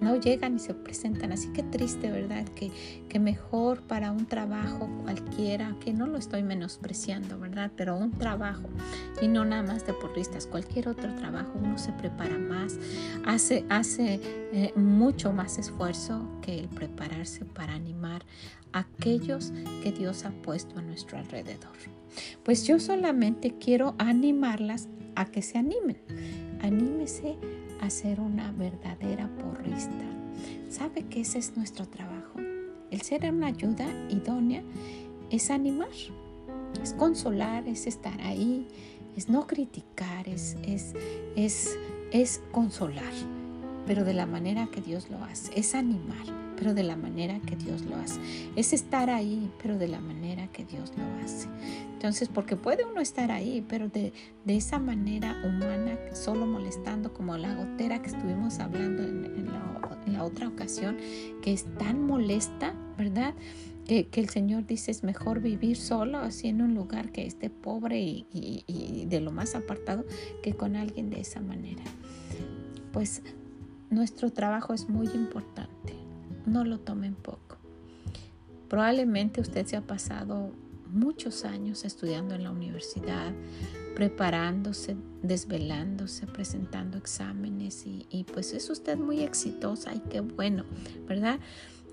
[0.00, 1.32] no llegan y se presentan.
[1.32, 2.46] Así que triste, ¿verdad?
[2.54, 2.70] Que,
[3.08, 7.70] que mejor para un trabajo cualquiera, que no lo estoy menospreciando, ¿verdad?
[7.76, 8.68] Pero un trabajo
[9.20, 12.78] y no nada más de porristas, cualquier otro trabajo, uno se prepara más,
[13.26, 14.20] hace, hace
[14.52, 18.24] eh, mucho más esfuerzo que el prepararse para animar
[18.72, 19.52] a aquellos
[19.82, 21.76] que Dios ha puesto a nuestro alrededor.
[22.44, 25.98] Pues yo solamente quiero animarlas a que se animen.
[26.62, 27.36] Anímese
[27.80, 30.04] a ser una verdadera porrista.
[30.68, 32.38] ¿Sabe que ese es nuestro trabajo?
[32.90, 34.62] El ser una ayuda idónea
[35.30, 35.88] es animar,
[36.82, 38.66] es consolar, es estar ahí,
[39.16, 40.94] es no criticar, es, es,
[41.36, 41.76] es,
[42.12, 43.12] es consolar,
[43.86, 46.26] pero de la manera que Dios lo hace, es animar,
[46.60, 48.20] pero de la manera que Dios lo hace,
[48.54, 51.48] es estar ahí, pero de la manera que Dios lo hace.
[51.94, 54.12] Entonces, porque puede uno estar ahí, pero de,
[54.46, 59.46] esa manera humana, solo molestando, como la gotera que estuvimos hablando en,
[60.12, 60.98] la, otra ocasión,
[61.40, 63.32] que es tan molesta, ¿verdad?
[63.86, 68.00] Que, el Señor dice es mejor vivir solo, así en un lugar que esté pobre
[68.00, 68.26] y,
[68.66, 70.04] y de lo más apartado,
[70.42, 71.84] que con alguien de esa manera.
[72.92, 73.22] Pues
[73.88, 75.94] nuestro trabajo es muy importante,
[76.50, 77.56] no lo tomen poco.
[78.68, 80.52] Probablemente usted se ha pasado
[80.92, 83.32] muchos años estudiando en la universidad,
[83.94, 90.64] preparándose, desvelándose, presentando exámenes y, pues es usted muy exitosa y qué bueno,
[91.06, 91.38] ¿verdad?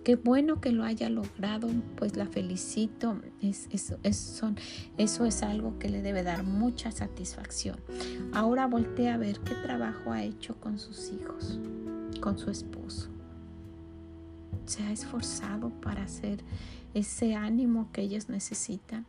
[0.03, 1.67] Qué bueno que lo haya logrado,
[1.97, 3.19] pues la felicito.
[3.41, 3.67] Es,
[4.13, 4.55] son,
[4.97, 7.77] eso es algo que le debe dar mucha satisfacción.
[8.31, 11.59] Ahora voltea a ver qué trabajo ha hecho con sus hijos,
[12.21, 13.16] con su esposo.
[14.67, 16.43] Se ha esforzado para hacer
[16.93, 19.05] ese ánimo que ellos necesitan,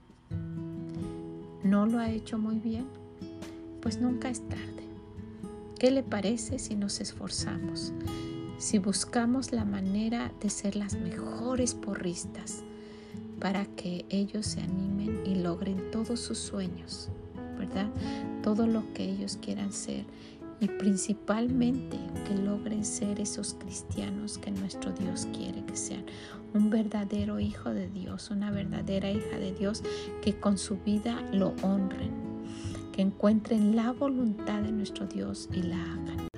[1.64, 2.86] no lo ha hecho muy bien,
[3.82, 4.84] pues nunca es tarde.
[5.80, 7.92] ¿Qué le parece si nos esforzamos?
[8.58, 12.62] Si buscamos la manera de ser las mejores porristas
[13.40, 17.08] para que ellos se animen y logren todos sus sueños,
[17.58, 17.88] ¿verdad?
[18.44, 20.04] Todo lo que ellos quieran ser
[20.60, 26.04] y principalmente que logren ser esos cristianos que nuestro Dios quiere que sean.
[26.54, 29.82] Un verdadero hijo de Dios, una verdadera hija de Dios
[30.22, 32.10] que con su vida lo honren,
[32.92, 36.28] que encuentren la voluntad de nuestro Dios y la hagan.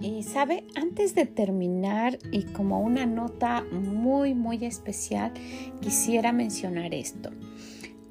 [0.00, 5.32] Y sabe, antes de terminar y como una nota muy, muy especial,
[5.80, 7.30] quisiera mencionar esto.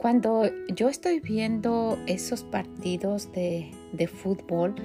[0.03, 3.71] Cuando yo estoy viendo esos partidos de,
[4.13, 4.75] fútbol,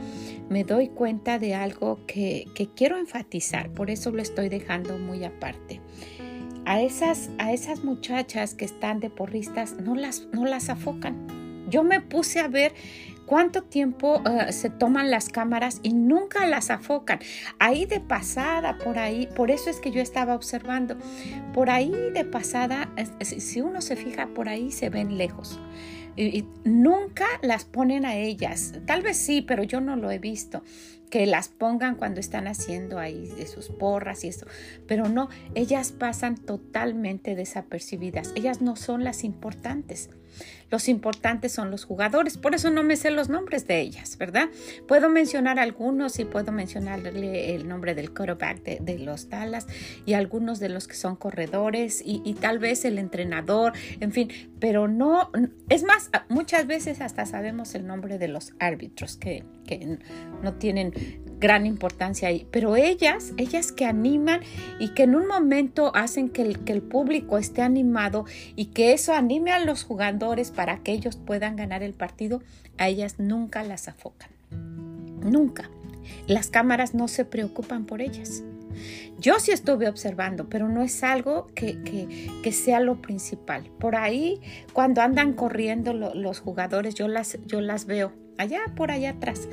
[0.49, 5.81] me doy cuenta de algo que, quiero enfatizar, por eso lo estoy dejando muy aparte.
[6.67, 11.67] A esas, a esas muchachas que están de porristas no las, no las afocan.
[11.69, 12.73] Yo me puse a ver
[13.29, 17.21] cuánto tiempo eh, se toman las cámaras y nunca las afocan.
[17.59, 20.97] Ahí de pasada, por ahí, por eso es que yo estaba observando,
[21.53, 25.61] por ahí de pasada, si uno se fija, por ahí se ven lejos.
[26.17, 28.73] Y, nunca las ponen a ellas.
[28.87, 30.65] Tal vez sí, pero yo no lo he visto
[31.11, 34.47] que las pongan cuando están haciendo ahí de sus porras y eso.
[34.87, 38.33] Pero no, ellas pasan totalmente desapercibidas.
[38.35, 40.11] Ellas no son las importantes.
[40.71, 44.49] Los importantes son los jugadores, por eso no me sé los nombres de ellas, ¿verdad?
[44.87, 49.67] Puedo mencionar algunos y puedo mencionarle el nombre del quarterback de, los Dallas
[50.05, 54.89] y algunos de los que son corredores y, tal vez el entrenador, en fin, pero
[54.89, 55.31] no,
[55.69, 59.99] es más, muchas veces hasta sabemos el nombre de los árbitros que, que
[60.43, 60.93] no tienen
[61.39, 62.47] gran importancia ahí.
[62.51, 64.41] Pero ellas, ellas que animan
[64.79, 68.25] y que en un momento hacen que el, que el público esté animado
[68.57, 72.43] y que eso anime a los jugadores para que ellos puedan ganar el partido,
[72.79, 74.29] a ellas nunca las afocan.
[74.51, 75.71] Nunca.
[76.27, 78.43] Las cámaras no se preocupan por ellas.
[79.21, 81.79] Yo sí estuve observando, pero no es algo que,
[82.43, 83.71] que, sea lo principal.
[83.79, 84.41] Por ahí,
[84.73, 89.49] cuando andan corriendo los jugadores, yo las, yo las veo allá por allá atrás.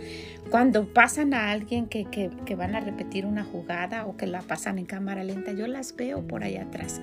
[0.50, 4.80] Cuando pasan a alguien que, que, van a repetir una jugada o que la pasan
[4.80, 7.00] en cámara lenta, yo las veo por allá atrás.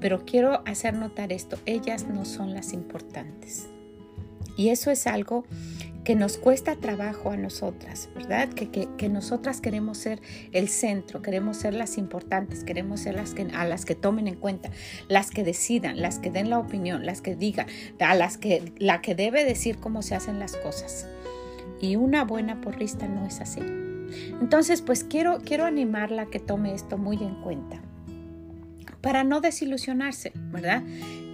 [0.00, 3.68] Pero quiero hacer notar esto, ellas no son las importantes.
[4.56, 5.44] Y eso es algo
[6.06, 8.48] que nos cuesta trabajo a nosotras, ¿verdad?
[8.50, 13.42] Que, que, nosotras queremos ser el centro, queremos ser las importantes, queremos ser las que,
[13.52, 14.70] a las que tomen en cuenta,
[15.08, 17.66] las que decidan, las que den la opinión, las que digan,
[17.98, 21.08] a las que, la que debe decir cómo se hacen las cosas.
[21.80, 23.60] Y una buena porrista no es así.
[24.40, 27.80] Entonces, pues quiero, quiero animarla a que tome esto muy en cuenta
[29.06, 30.82] para no desilusionarse, ¿verdad?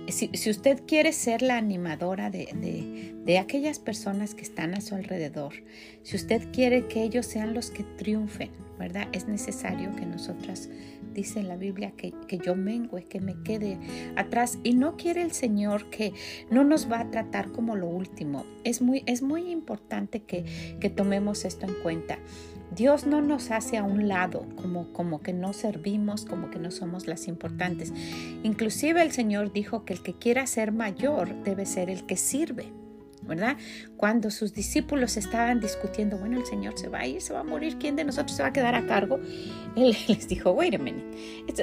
[0.09, 5.55] si, usted quiere ser la animadora de, aquellas personas que están a su alrededor,
[6.03, 9.09] si usted quiere que ellos sean los que triunfen, ¿verdad?
[9.13, 10.69] Es necesario que nosotras,
[11.15, 12.13] dice la Biblia, que,
[12.45, 13.79] yo mengue, que me quede
[14.17, 14.59] atrás.
[14.63, 16.13] Y no quiere el Señor que
[16.51, 18.45] no nos va a tratar como lo último.
[18.65, 20.45] Es muy, es muy importante que,
[20.79, 22.19] que tomemos esto en cuenta.
[22.75, 26.71] Dios no nos hace a un lado, como, como que no servimos, como que no
[26.71, 27.93] somos las importantes.
[28.43, 32.73] Inclusive el Señor dijo que el que quiera ser mayor debe ser el que sirve.
[33.23, 33.57] ¿verdad?
[33.97, 37.45] Cuando sus discípulos estaban discutiendo, bueno, el Señor se va a ir, se va a
[37.45, 39.21] morir, ¿quién de nosotros se va a quedar a cargo?
[39.77, 41.17] Él les dijo, wait a minute,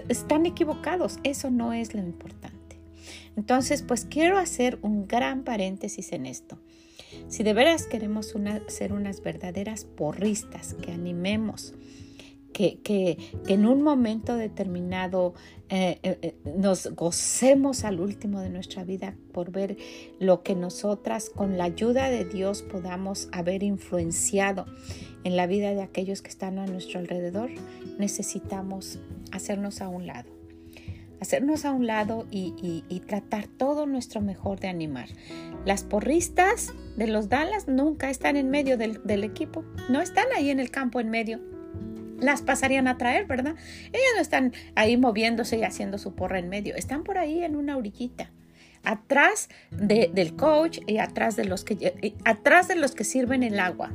[0.08, 2.80] están equivocados, eso no es lo importante.
[3.36, 6.60] Entonces, pues quiero hacer un gran paréntesis en esto.
[7.28, 8.34] Si de veras queremos
[8.68, 11.74] ser unas verdaderas porristas, que animemos,
[12.54, 15.34] que, en un momento determinado
[15.70, 19.78] eh, eh, eh, nos gocemos al último de nuestra vida por ver
[20.20, 24.66] lo que nosotras con la ayuda de Dios podamos haber influenciado
[25.24, 27.50] en la vida de aquellos que están a nuestro alrededor,
[27.98, 29.00] necesitamos
[29.32, 30.39] hacernos a un lado
[31.22, 35.10] hacernos a un lado y, tratar todo nuestro mejor de animar.
[35.66, 40.60] Las porristas de los Dallas nunca están en medio del, equipo, no están ahí en
[40.60, 41.40] el campo en medio.
[42.20, 43.56] Las pasarían a traer, ¿verdad?
[43.88, 47.56] Ellas no están ahí moviéndose y haciendo su porra en medio, están por ahí en
[47.56, 48.32] una orillita
[48.84, 53.92] atrás del coach y atrás de los que atrás de los que sirven el agua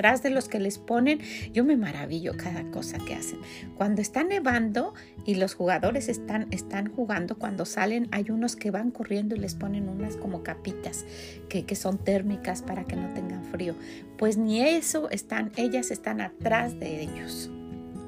[0.00, 1.18] atrás de los que les ponen,
[1.52, 3.38] yo me maravillo cada cosa que hacen.
[3.76, 4.94] Cuando está nevando
[5.26, 9.54] y los jugadores están, están jugando, cuando salen hay unos que van corriendo y les
[9.54, 11.04] ponen unas como capitas
[11.50, 13.74] que, que son térmicas para que no tengan frío.
[14.16, 17.50] Pues ni eso están, ellas están atrás de ellos.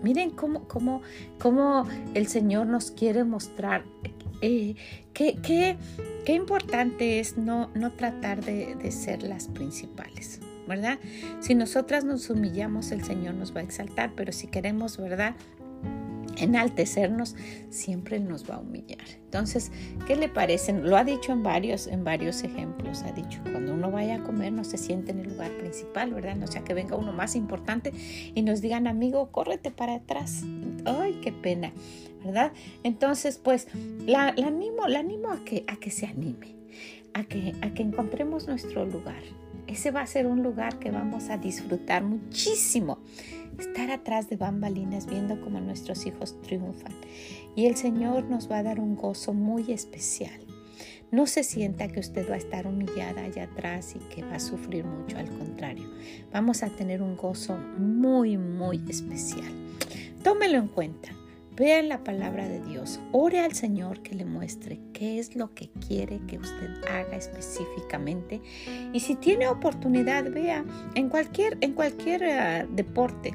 [0.03, 1.03] Miren cómo, cómo,
[1.39, 3.85] cómo el Señor nos quiere mostrar
[4.41, 4.77] eh,
[5.13, 5.77] qué, qué,
[6.25, 10.41] qué, importante es no, no tratar de, de ser las principales.
[10.66, 10.98] ¿Verdad?
[11.40, 15.35] Si nosotras nos humillamos, el Señor nos va a exaltar, pero si queremos, ¿verdad?
[16.37, 17.37] enaltecernos,
[17.70, 19.05] siempre nos va a humillar.
[19.25, 19.70] Entonces,
[20.07, 20.72] ¿qué le parece?
[20.72, 23.03] Lo ha dicho en varios, en varios ejemplos.
[23.03, 26.37] Ha dicho, cuando uno vaya a comer, no se siente en el lugar principal, ¿verdad?
[26.37, 27.92] No sea que venga uno más importante
[28.35, 30.42] y nos digan, amigo, córrete para atrás.
[30.85, 31.73] Ay, qué pena,
[32.25, 32.52] ¿verdad?
[32.83, 33.69] Entonces, pues,
[34.06, 36.56] la, animo, la animo a que, a que se anime,
[37.15, 39.23] a que, a que encontremos nuestro lugar,
[39.73, 42.98] ese va a ser un lugar que vamos a disfrutar muchísimo.
[43.58, 46.92] Estar atrás de bambalinas viendo cómo nuestros hijos triunfan.
[47.56, 50.40] Y el Señor nos va a dar un gozo muy especial.
[51.10, 54.40] no se sienta que usted va a estar humillada allá atrás y que va a
[54.40, 55.87] sufrir mucho, al contrario,
[56.33, 59.52] vamos a tener un gozo muy, muy especial.
[60.23, 61.10] Tómelo en cuenta.
[61.55, 65.69] Vea la palabra de Dios, ore al Señor que le muestre qué es lo que
[65.87, 68.40] quiere que usted haga específicamente.
[68.94, 73.35] Y si tiene oportunidad, vea en cualquier, en cualquier eh, deporte,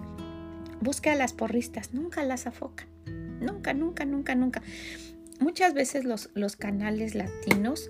[0.81, 2.87] busque a las porristas, nunca las afocan,
[3.39, 4.63] nunca, nunca, nunca, nunca.
[5.39, 7.87] Muchas veces los, los canales latinos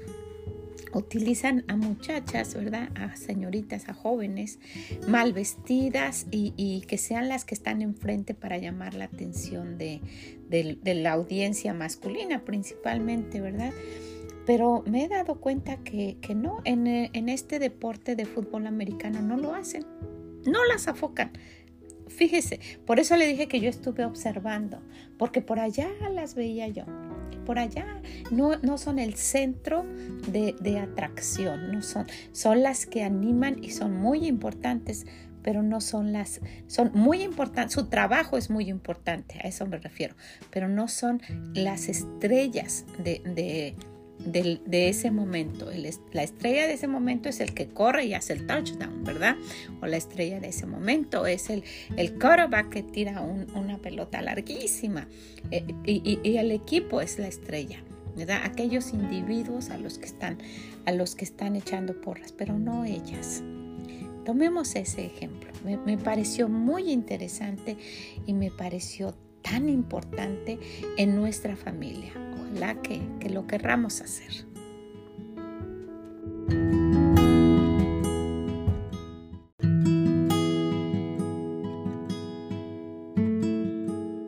[0.94, 2.90] utilizan a muchachas, ¿verdad?
[2.96, 4.60] A señoritas, a jóvenes
[5.08, 10.02] mal vestidas y, que sean las que están enfrente para llamar la atención de,
[10.84, 13.74] la audiencia masculina principalmente, ¿verdad?
[14.46, 19.38] Pero me he dado cuenta que, no, en, en este deporte de fútbol americano no
[19.38, 19.86] lo hacen,
[20.46, 21.32] no las afocan,
[22.10, 24.82] fíjese, por eso le dije que yo estuve observando,
[25.18, 26.86] porque por allá las veía yo
[27.48, 27.86] por allá,
[28.30, 29.86] no, no son el centro
[30.28, 35.06] de, atracción, no son, son las que animan y son muy importantes,
[35.44, 39.78] pero no son las, son muy importantes, su trabajo es muy importante, a eso me
[39.78, 40.14] refiero,
[40.52, 41.22] pero no son
[41.54, 43.78] las estrellas de, de,
[44.72, 45.70] ese momento.
[46.12, 49.36] la estrella de ese momento es el que corre y hace el touchdown, ¿verdad?
[49.82, 51.64] O la estrella de ese momento es el,
[51.96, 55.08] el quarterback que tira una pelota larguísima.
[55.52, 57.84] Eh, y, el equipo es la estrella.
[58.16, 58.42] ¿verdad?
[58.44, 60.40] Aquellos individuos a los que están
[60.86, 63.44] a los que están echando porras, pero no ellas.
[64.26, 65.52] Tomemos ese ejemplo.
[65.64, 67.78] Me, me pareció muy interesante
[68.26, 69.14] y me pareció
[69.44, 70.58] tan importante
[70.98, 72.12] en nuestra familia
[72.82, 74.46] que, lo querramos hacer.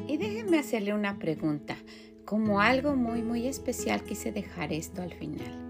[0.08, 1.76] Y déjenme hacerle una pregunta.
[2.26, 5.66] Como algo muy, muy especial quise dejar esto al final.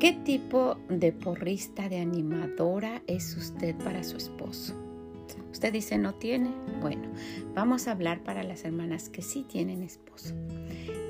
[0.00, 4.74] ¿Qué tipo de porrista, de animadora es usted para su esposo?
[5.52, 6.50] Usted dice no tiene.
[6.80, 7.08] Bueno,
[7.54, 10.34] vamos a hablar para las hermanas que sí tienen esposo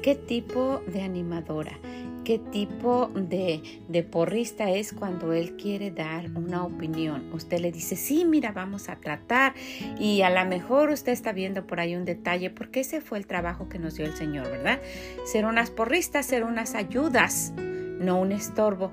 [0.06, 1.80] qué tipo de animadora,
[2.22, 7.28] qué tipo de, de, porrista es cuando él quiere dar una opinión.
[7.32, 9.54] Usted le dice, sí, mira, vamos a tratar
[9.98, 13.26] y a lo mejor usted está viendo por ahí un detalle porque ese fue el
[13.26, 14.80] trabajo que nos dio el Señor, ¿verdad?
[15.24, 17.52] Ser unas porristas, ser unas ayudas,
[17.98, 18.92] no un estorbo.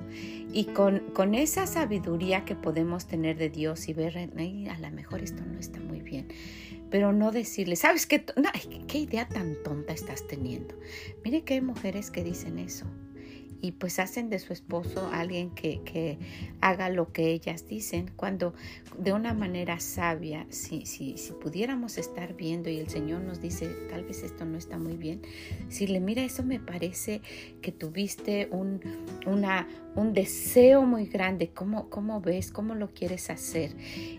[0.51, 5.22] Y con, con esa sabiduría que podemos tener de Dios y ver, a lo mejor
[5.22, 6.26] esto no está muy bien
[6.94, 8.24] pero no decirle, ¿sabes qué?
[8.88, 10.76] ¿Qué idea tan tonta estás teniendo?
[11.26, 12.86] Mire que hay mujeres que dicen eso
[13.64, 16.18] y pues hacen de su esposo alguien que,
[16.59, 18.53] haga lo que ellas dicen, cuando
[18.97, 23.70] de una manera sabia, si, si, si pudiéramos estar viendo y el Señor nos dice,
[23.89, 25.22] tal vez esto no está muy bien,
[25.70, 27.22] si le mira, eso me parece
[27.61, 28.82] que tuviste un,
[29.26, 32.51] una, un deseo muy grande, ¿Cómo, ¿cómo ves?
[32.51, 33.78] ¿Cómo lo quieres hacer?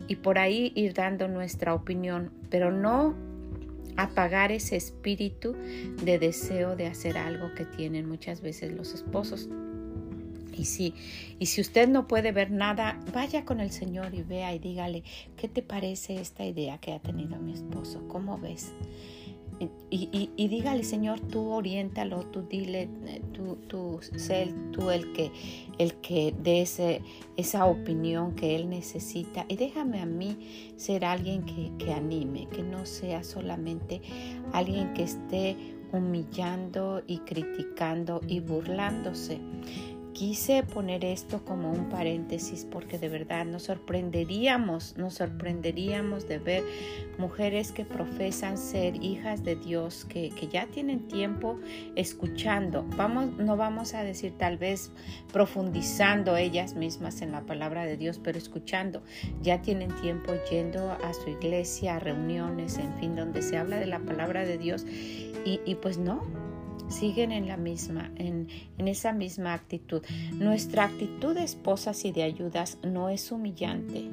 [0.08, 3.14] Y por ahí ir dando nuestra opinión, pero no
[3.96, 5.54] apagar ese espíritu
[6.02, 9.48] de deseo de hacer algo que tienen muchas veces los esposos.
[10.56, 10.94] Y si,
[11.38, 15.02] y si usted no puede ver nada, vaya con el Señor y vea y dígale,
[15.36, 18.06] ¿qué te parece esta idea que ha tenido mi esposo?
[18.08, 18.72] ¿Cómo ves?
[19.90, 25.30] Y, dígale, Señor, tú oriéntalo, tú dile, eh, tú, tú sé tú el que,
[25.78, 26.62] el que dé
[27.36, 29.46] esa opinión que Él necesita.
[29.48, 34.02] Y déjame a mí ser alguien que, que anime, que no sea solamente
[34.52, 35.56] alguien que esté
[35.92, 39.38] humillando y criticando y burlándose.
[40.14, 46.62] Quise poner esto como un paréntesis porque de verdad nos sorprenderíamos, nos sorprenderíamos de ver
[47.18, 51.58] mujeres que profesan ser hijas de Dios, que, ya tienen tiempo
[51.96, 52.86] escuchando.
[52.96, 54.92] Vamos, no vamos a decir tal vez
[55.32, 59.02] profundizando ellas mismas en la palabra de Dios, pero escuchando.
[59.42, 63.86] Ya tienen tiempo yendo a su iglesia, a reuniones, en fin, donde se habla de
[63.86, 64.86] la palabra de Dios.
[65.44, 66.22] Y, y pues no,
[66.88, 70.02] siguen en la misma, en, esa misma actitud.
[70.32, 74.08] Nuestra actitud de esposas y de ayudas no es humillante,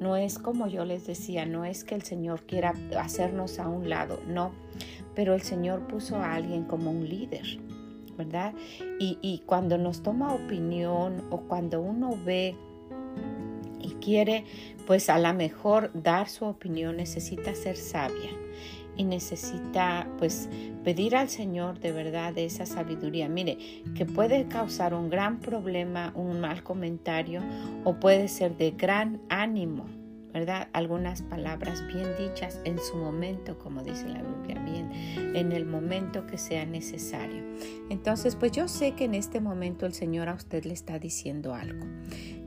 [0.00, 3.88] no es como yo les decía, no es que el Señor quiera hacernos a un
[3.88, 4.52] lado, no,
[5.14, 7.58] pero el Señor puso a alguien como un líder,
[8.16, 8.54] ¿verdad?
[8.98, 12.56] Y, y cuando nos toma opinión o cuando uno ve
[13.80, 14.44] y quiere,
[14.86, 18.45] pues a lo mejor dar su opinión, necesita ser sabia
[18.96, 20.48] y necesita pues
[20.84, 23.28] pedir al Señor de verdad esa sabiduría.
[23.28, 23.58] Mire,
[23.94, 27.42] que puede causar un gran problema, un mal comentario
[27.84, 29.86] o puede ser de gran ánimo,
[30.36, 30.68] ¿verdad?
[30.74, 34.90] Algunas palabras bien dichas en su momento, como dice la Biblia, bien,
[35.34, 37.42] en el momento que sea necesario.
[37.88, 41.54] Entonces, pues yo sé que en este momento el Señor a usted le está diciendo
[41.54, 41.86] algo.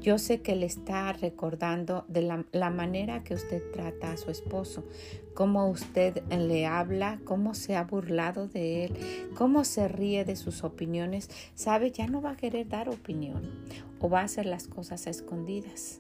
[0.02, 4.30] Yo sé que le está recordando de la, la, manera que usted trata a su
[4.30, 4.86] esposo,
[5.34, 8.94] cómo usted le habla, cómo se ha burlado de él,
[9.36, 11.28] cómo se ríe de sus opiniones.
[11.56, 13.66] Sabe, ya no va a querer dar opinión
[14.00, 16.00] o va a hacer las cosas a escondidas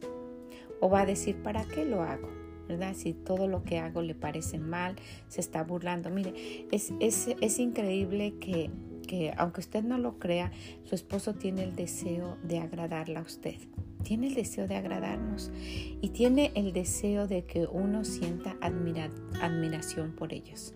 [0.81, 2.39] o va a decir, ¿para qué lo hago?
[2.69, 2.93] ¿verdad?
[2.95, 4.95] Si todo lo que hago le parece mal,
[5.27, 6.11] se está burlando.
[6.11, 8.69] Mire, es, es, increíble que,
[9.07, 10.51] que, aunque usted no lo crea,
[10.83, 13.55] su esposo tiene el deseo de agradarla a usted.
[14.03, 15.51] Tiene el deseo de agradarnos
[15.99, 20.75] y tiene el deseo de que uno sienta admiración por ellos.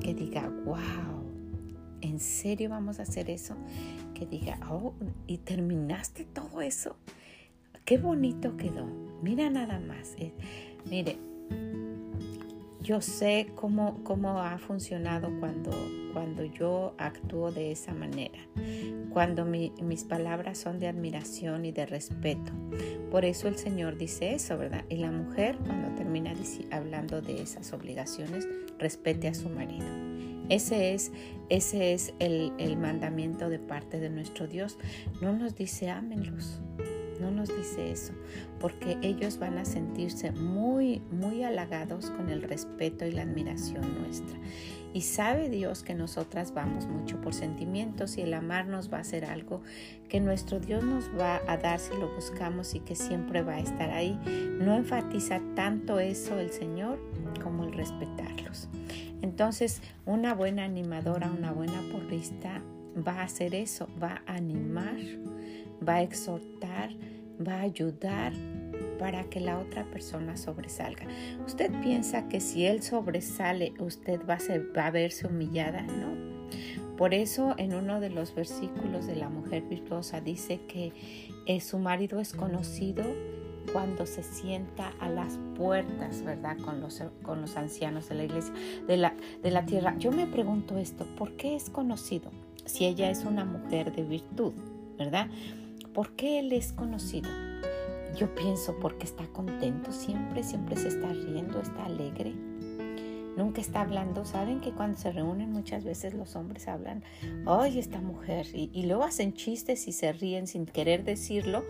[0.00, 1.22] Que diga, wow,
[2.00, 3.56] ¿en serio vamos a hacer eso?
[4.14, 4.94] Que diga, oh,
[5.26, 6.96] ¿y terminaste todo eso?
[7.86, 8.84] Qué bonito quedó.
[9.22, 10.16] Mira nada más.
[10.18, 10.32] Eh,
[10.90, 11.18] mire,
[12.82, 15.70] yo sé cómo, cómo ha funcionado cuando,
[16.12, 18.40] cuando yo actúo de esa manera,
[19.10, 22.50] cuando mis palabras son de admiración y de respeto.
[23.12, 24.84] Por eso el Señor dice eso, ¿verdad?
[24.88, 26.32] Y la mujer, cuando termina
[26.72, 28.48] hablando de esas obligaciones,
[28.80, 29.86] respete a su marido.
[30.48, 31.12] Ese es,
[31.50, 34.76] ese es el, el mandamiento de parte de nuestro Dios.
[35.20, 36.60] No nos dice ámenlos,
[37.20, 38.12] no nos dice eso,
[38.60, 44.38] porque ellos van a sentirse muy, muy halagados con el respeto y la admiración nuestra.
[44.92, 49.26] Y sabe Dios que nosotras vamos mucho por sentimientos y el amarnos va a ser
[49.26, 49.60] algo
[50.08, 53.60] que nuestro Dios nos va a dar si lo buscamos y que siempre va a
[53.60, 54.18] estar ahí.
[54.58, 56.98] No enfatiza tanto eso el Señor
[57.42, 58.68] como el respetarlos.
[59.20, 62.62] Entonces, una buena animadora, una buena porrista
[62.96, 64.96] va a hacer eso, va a animar
[65.86, 66.90] va a exhortar,
[67.46, 68.32] va a ayudar
[68.98, 71.06] para que la otra persona sobresalga.
[71.46, 74.38] Usted piensa que si él sobresale, usted va
[74.82, 76.36] a, verse humillada, ¿no?
[76.96, 80.92] Por eso en uno de los versículos de la mujer virtuosa dice que
[81.46, 83.04] eh, su marido es conocido
[83.72, 86.56] cuando se sienta a las puertas, ¿verdad?
[86.58, 88.54] Con los, con los ancianos de la iglesia,
[88.86, 89.94] de la, de la tierra.
[89.98, 92.30] Yo me pregunto esto, ¿por qué es conocido?
[92.64, 94.54] Si ella es una mujer de virtud,
[94.98, 95.28] ¿verdad?
[95.96, 97.30] ¿Por qué Él es conocido?
[98.18, 102.34] Yo pienso porque está contento siempre, siempre se está riendo, está alegre.
[103.34, 104.26] Nunca está hablando.
[104.26, 107.02] Saben que cuando se reúnen muchas veces los hombres hablan,
[107.46, 111.64] ay, esta mujer, y, luego hacen chistes y se ríen sin querer decirlo,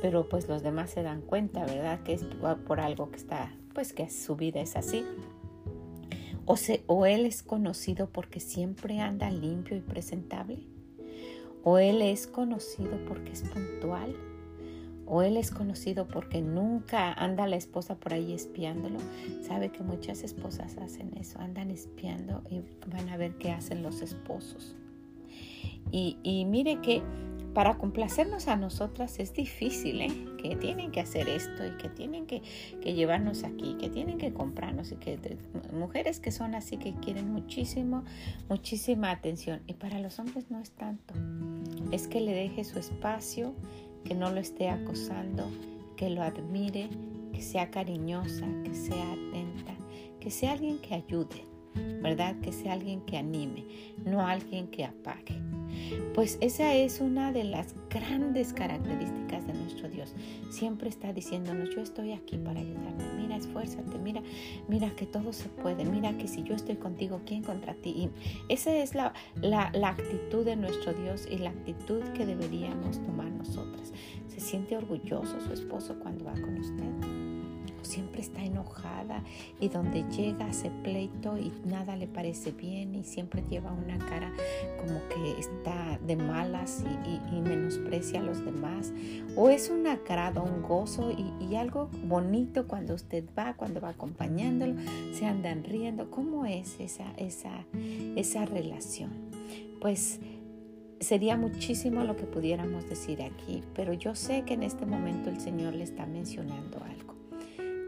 [0.00, 2.02] pero pues los demás se dan cuenta, ¿verdad?
[2.02, 2.24] Que es
[2.66, 5.04] por algo que está, pues que su vida es así.
[6.46, 10.75] O, se, o él es conocido porque siempre anda limpio y presentable
[11.68, 14.14] o Él es conocido porque es puntual,
[15.04, 19.00] o Él es conocido porque nunca anda la esposa por ahí espiándolo.
[19.42, 24.00] Sabe que muchas esposas hacen eso, andan espiando y van a ver qué hacen los
[24.00, 24.76] esposos.
[25.90, 27.02] Y, y mire que
[27.56, 30.12] para complacernos a nosotras es difícil, ¿eh?
[30.36, 32.42] que tienen que hacer esto y que tienen que,
[32.82, 35.18] que, llevarnos aquí, que tienen que comprarnos y que
[35.72, 38.04] mujeres que son así que quieren muchísimo,
[38.50, 39.62] muchísima atención.
[39.66, 41.14] Y para los hombres no es tanto.
[41.92, 43.54] Es que le deje su espacio,
[44.04, 45.50] que no lo esté acosando,
[45.96, 46.90] que lo admire,
[47.32, 49.74] que sea cariñosa, que sea atenta,
[50.20, 51.42] que sea alguien que ayude,
[52.02, 52.36] ¿verdad?
[52.40, 53.64] Que sea alguien que anime,
[54.04, 55.40] no alguien que apague.
[56.14, 60.14] Pues esa es una de las grandes características de nuestro Dios.
[60.50, 63.04] Siempre está diciéndonos, yo estoy aquí para ayudarte.
[63.16, 64.22] Mira, esfuérzate, mira,
[64.68, 65.84] mira que todo se puede.
[65.84, 67.90] Mira que si yo estoy contigo, ¿quién contra ti?
[67.90, 68.10] Y
[68.48, 73.30] esa es la, la, la actitud de nuestro Dios y la actitud que deberíamos tomar
[73.30, 73.92] nosotras.
[74.28, 77.35] Se siente orgulloso su esposo cuando va con usted
[77.86, 79.22] siempre está enojada
[79.60, 84.32] y donde llega hace pleito y nada le parece bien y siempre lleva una cara
[84.78, 88.92] como que está de malas y, menosprecia a los demás.
[89.36, 94.74] O es un agrado, un gozo y, algo bonito cuando usted va, cuando va acompañándolo,
[95.12, 96.10] se andan riendo.
[96.10, 97.64] ¿Cómo es esa, esa,
[98.16, 99.10] esa relación?
[99.80, 100.20] Pues
[101.00, 105.40] sería muchísimo lo que pudiéramos decir aquí, pero yo sé que en este momento el
[105.40, 107.15] Señor le está mencionando algo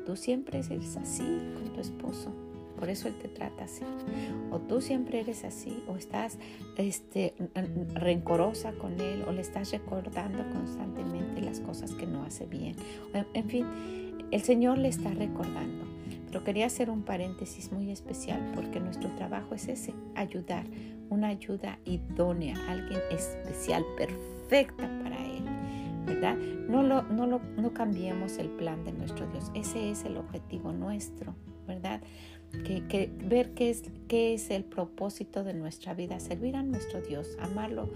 [0.09, 2.33] tú siempre eres así con tu esposo,
[2.79, 3.85] por eso él te trata así.
[4.51, 6.39] O tú siempre eres así, o estás
[6.79, 7.35] este,
[7.93, 12.75] rencorosa con él, o le estás recordando constantemente las cosas que no hace bien.
[13.35, 13.67] En fin,
[14.31, 15.85] el Señor le está recordando.
[16.27, 20.65] Pero quería hacer un paréntesis muy especial porque nuestro trabajo es ese, ayudar,
[21.11, 25.58] una ayuda idónea, alguien especial, perfecta para Él
[26.09, 26.37] ¿verdad?
[26.37, 29.51] No, lo, no, lo, no cambiemos el plan de nuestro Dios.
[29.55, 31.35] Ese es el objetivo nuestro,
[31.67, 32.01] ¿verdad?
[32.65, 37.37] Que, ver qué es, qué es el propósito de nuestra vida, servir a nuestro Dios,
[37.41, 37.89] amarlo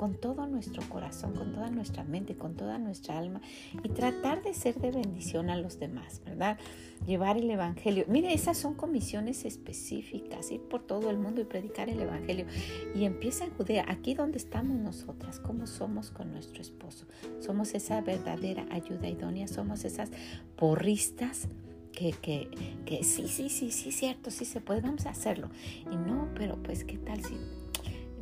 [0.00, 3.42] con todo nuestro corazón, con toda nuestra mente, con toda nuestra alma
[3.84, 6.58] y tratar de ser de bendición a los demás, ¿verdad?
[7.06, 8.06] Llevar el Evangelio.
[8.08, 12.46] Mire, esas son comisiones específicas, ir por todo el mundo y predicar el Evangelio.
[12.94, 17.04] Y empieza en Judea, aquí donde estamos nosotras, cómo somos con nuestro esposo.
[17.40, 20.10] Somos esa verdadera ayuda idónea, somos esas
[20.56, 21.46] porristas
[21.92, 22.48] que, que,
[22.86, 25.50] que sí, sí, sí, sí, cierto, sí se puede, vamos a hacerlo.
[25.90, 27.34] Y no, pero pues, ¿qué tal si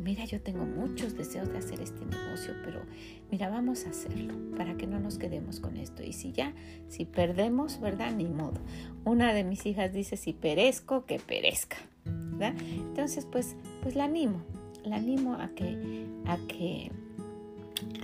[0.08, 2.82] mira, yo tengo muchos deseos de hacer este negocio, pero
[3.30, 6.02] mira, vamos a hacerlo para que no nos quedemos con esto.
[6.02, 6.54] Y si ya,
[6.88, 8.12] si perdemos, ¿verdad?
[8.12, 8.60] Ni modo.
[9.04, 12.54] Una de mis hijas dice, si perezco, que perezca, ¿verdad?
[12.60, 14.42] Entonces, pues, pues la animo,
[14.84, 16.90] la animo a que, a que,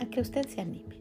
[0.00, 0.96] a que usted se anime,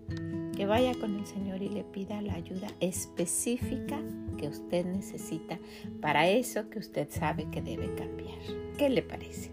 [0.55, 3.99] que vaya con el Señor y le pida la ayuda específica
[4.38, 5.59] que usted necesita
[6.01, 8.38] para eso que usted sabe que debe cambiar.
[8.78, 9.51] ¿Qué le parece?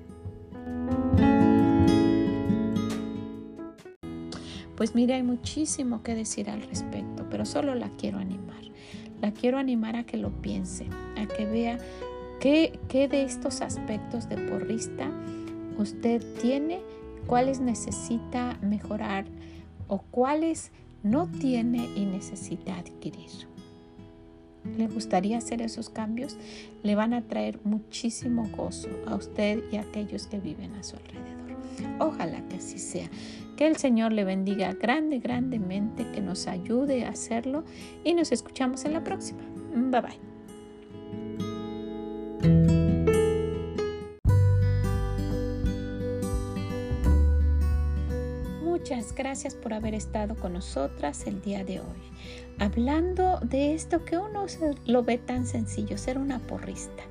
[4.76, 8.62] Pues mire, hay muchísimo que decir al respecto, pero solo la quiero animar.
[9.20, 10.86] La quiero animar a que lo piense,
[11.18, 11.78] a que vea
[12.40, 15.10] qué, qué de estos aspectos de porrista
[15.76, 16.80] usted tiene,
[17.30, 19.24] cuáles necesita mejorar
[19.88, 20.70] o cuáles
[21.02, 23.48] no tiene y necesita adquirir
[24.76, 26.36] le gustaría hacer esos cambios,
[26.82, 30.96] le van a traer muchísimo gozo a usted y a aquellos que viven a su
[30.96, 31.56] alrededor.
[31.98, 33.08] Ojalá que así sea.
[33.56, 37.64] Que el Señor le bendiga grande, grandemente, que nos ayude a hacerlo
[38.04, 39.42] y nos escuchamos en la próxima.
[39.74, 40.29] Bye bye.
[48.90, 52.02] Muchas gracias por haber estado con nosotras el día de hoy,
[52.58, 54.46] hablando de esto que uno
[54.84, 57.04] lo ve tan sencillo, ser una porrista.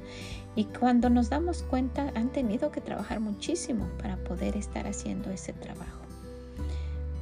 [0.57, 5.53] Y cuando nos damos cuenta han tenido que trabajar muchísimo para poder estar haciendo ese
[5.53, 5.98] trabajo.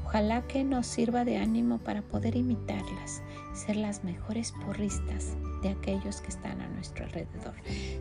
[0.08, 3.22] Ojalá que nos sirva de ánimo para poder imitarlas,
[3.54, 7.54] ser las mejores porristas de aquellos que están a nuestro alrededor.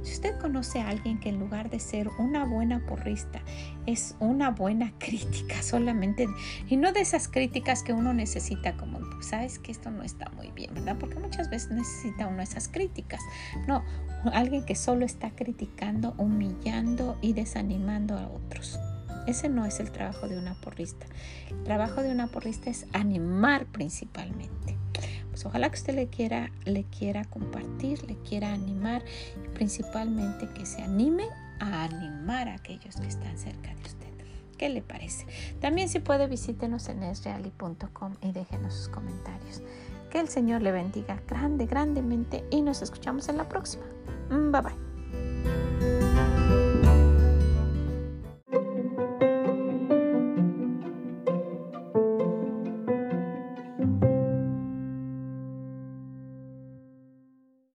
[0.05, 3.43] Si usted conoce a alguien que en lugar de ser una buena porrista
[3.87, 6.29] es una buena crítica solamente,
[6.69, 10.53] y no de esas críticas que uno necesita como, sabes que esto no está muy
[10.53, 10.99] bien, ¿verdad?
[11.01, 13.21] Porque muchas veces necesita uno esas críticas.
[13.67, 13.83] No,
[14.33, 18.79] alguien que solo está criticando, humillando y desanimando a otros.
[19.27, 21.07] Ese no es el trabajo de una porrista.
[21.51, 24.77] El trabajo de una porrista es animar principalmente.
[25.31, 29.03] Pues ojalá que usted le quiera, le quiera compartir, le quiera animar
[29.45, 31.25] y principalmente que se anime
[31.61, 34.07] a animar a aquellos que están cerca de usted.
[34.57, 35.27] ¿Qué le parece?
[35.61, 39.63] También si puede visítenos en esreali.com y déjenos sus comentarios.
[40.11, 43.85] Que el Señor le bendiga grande, grandemente y nos escuchamos en la próxima.
[44.31, 44.96] Bye bye.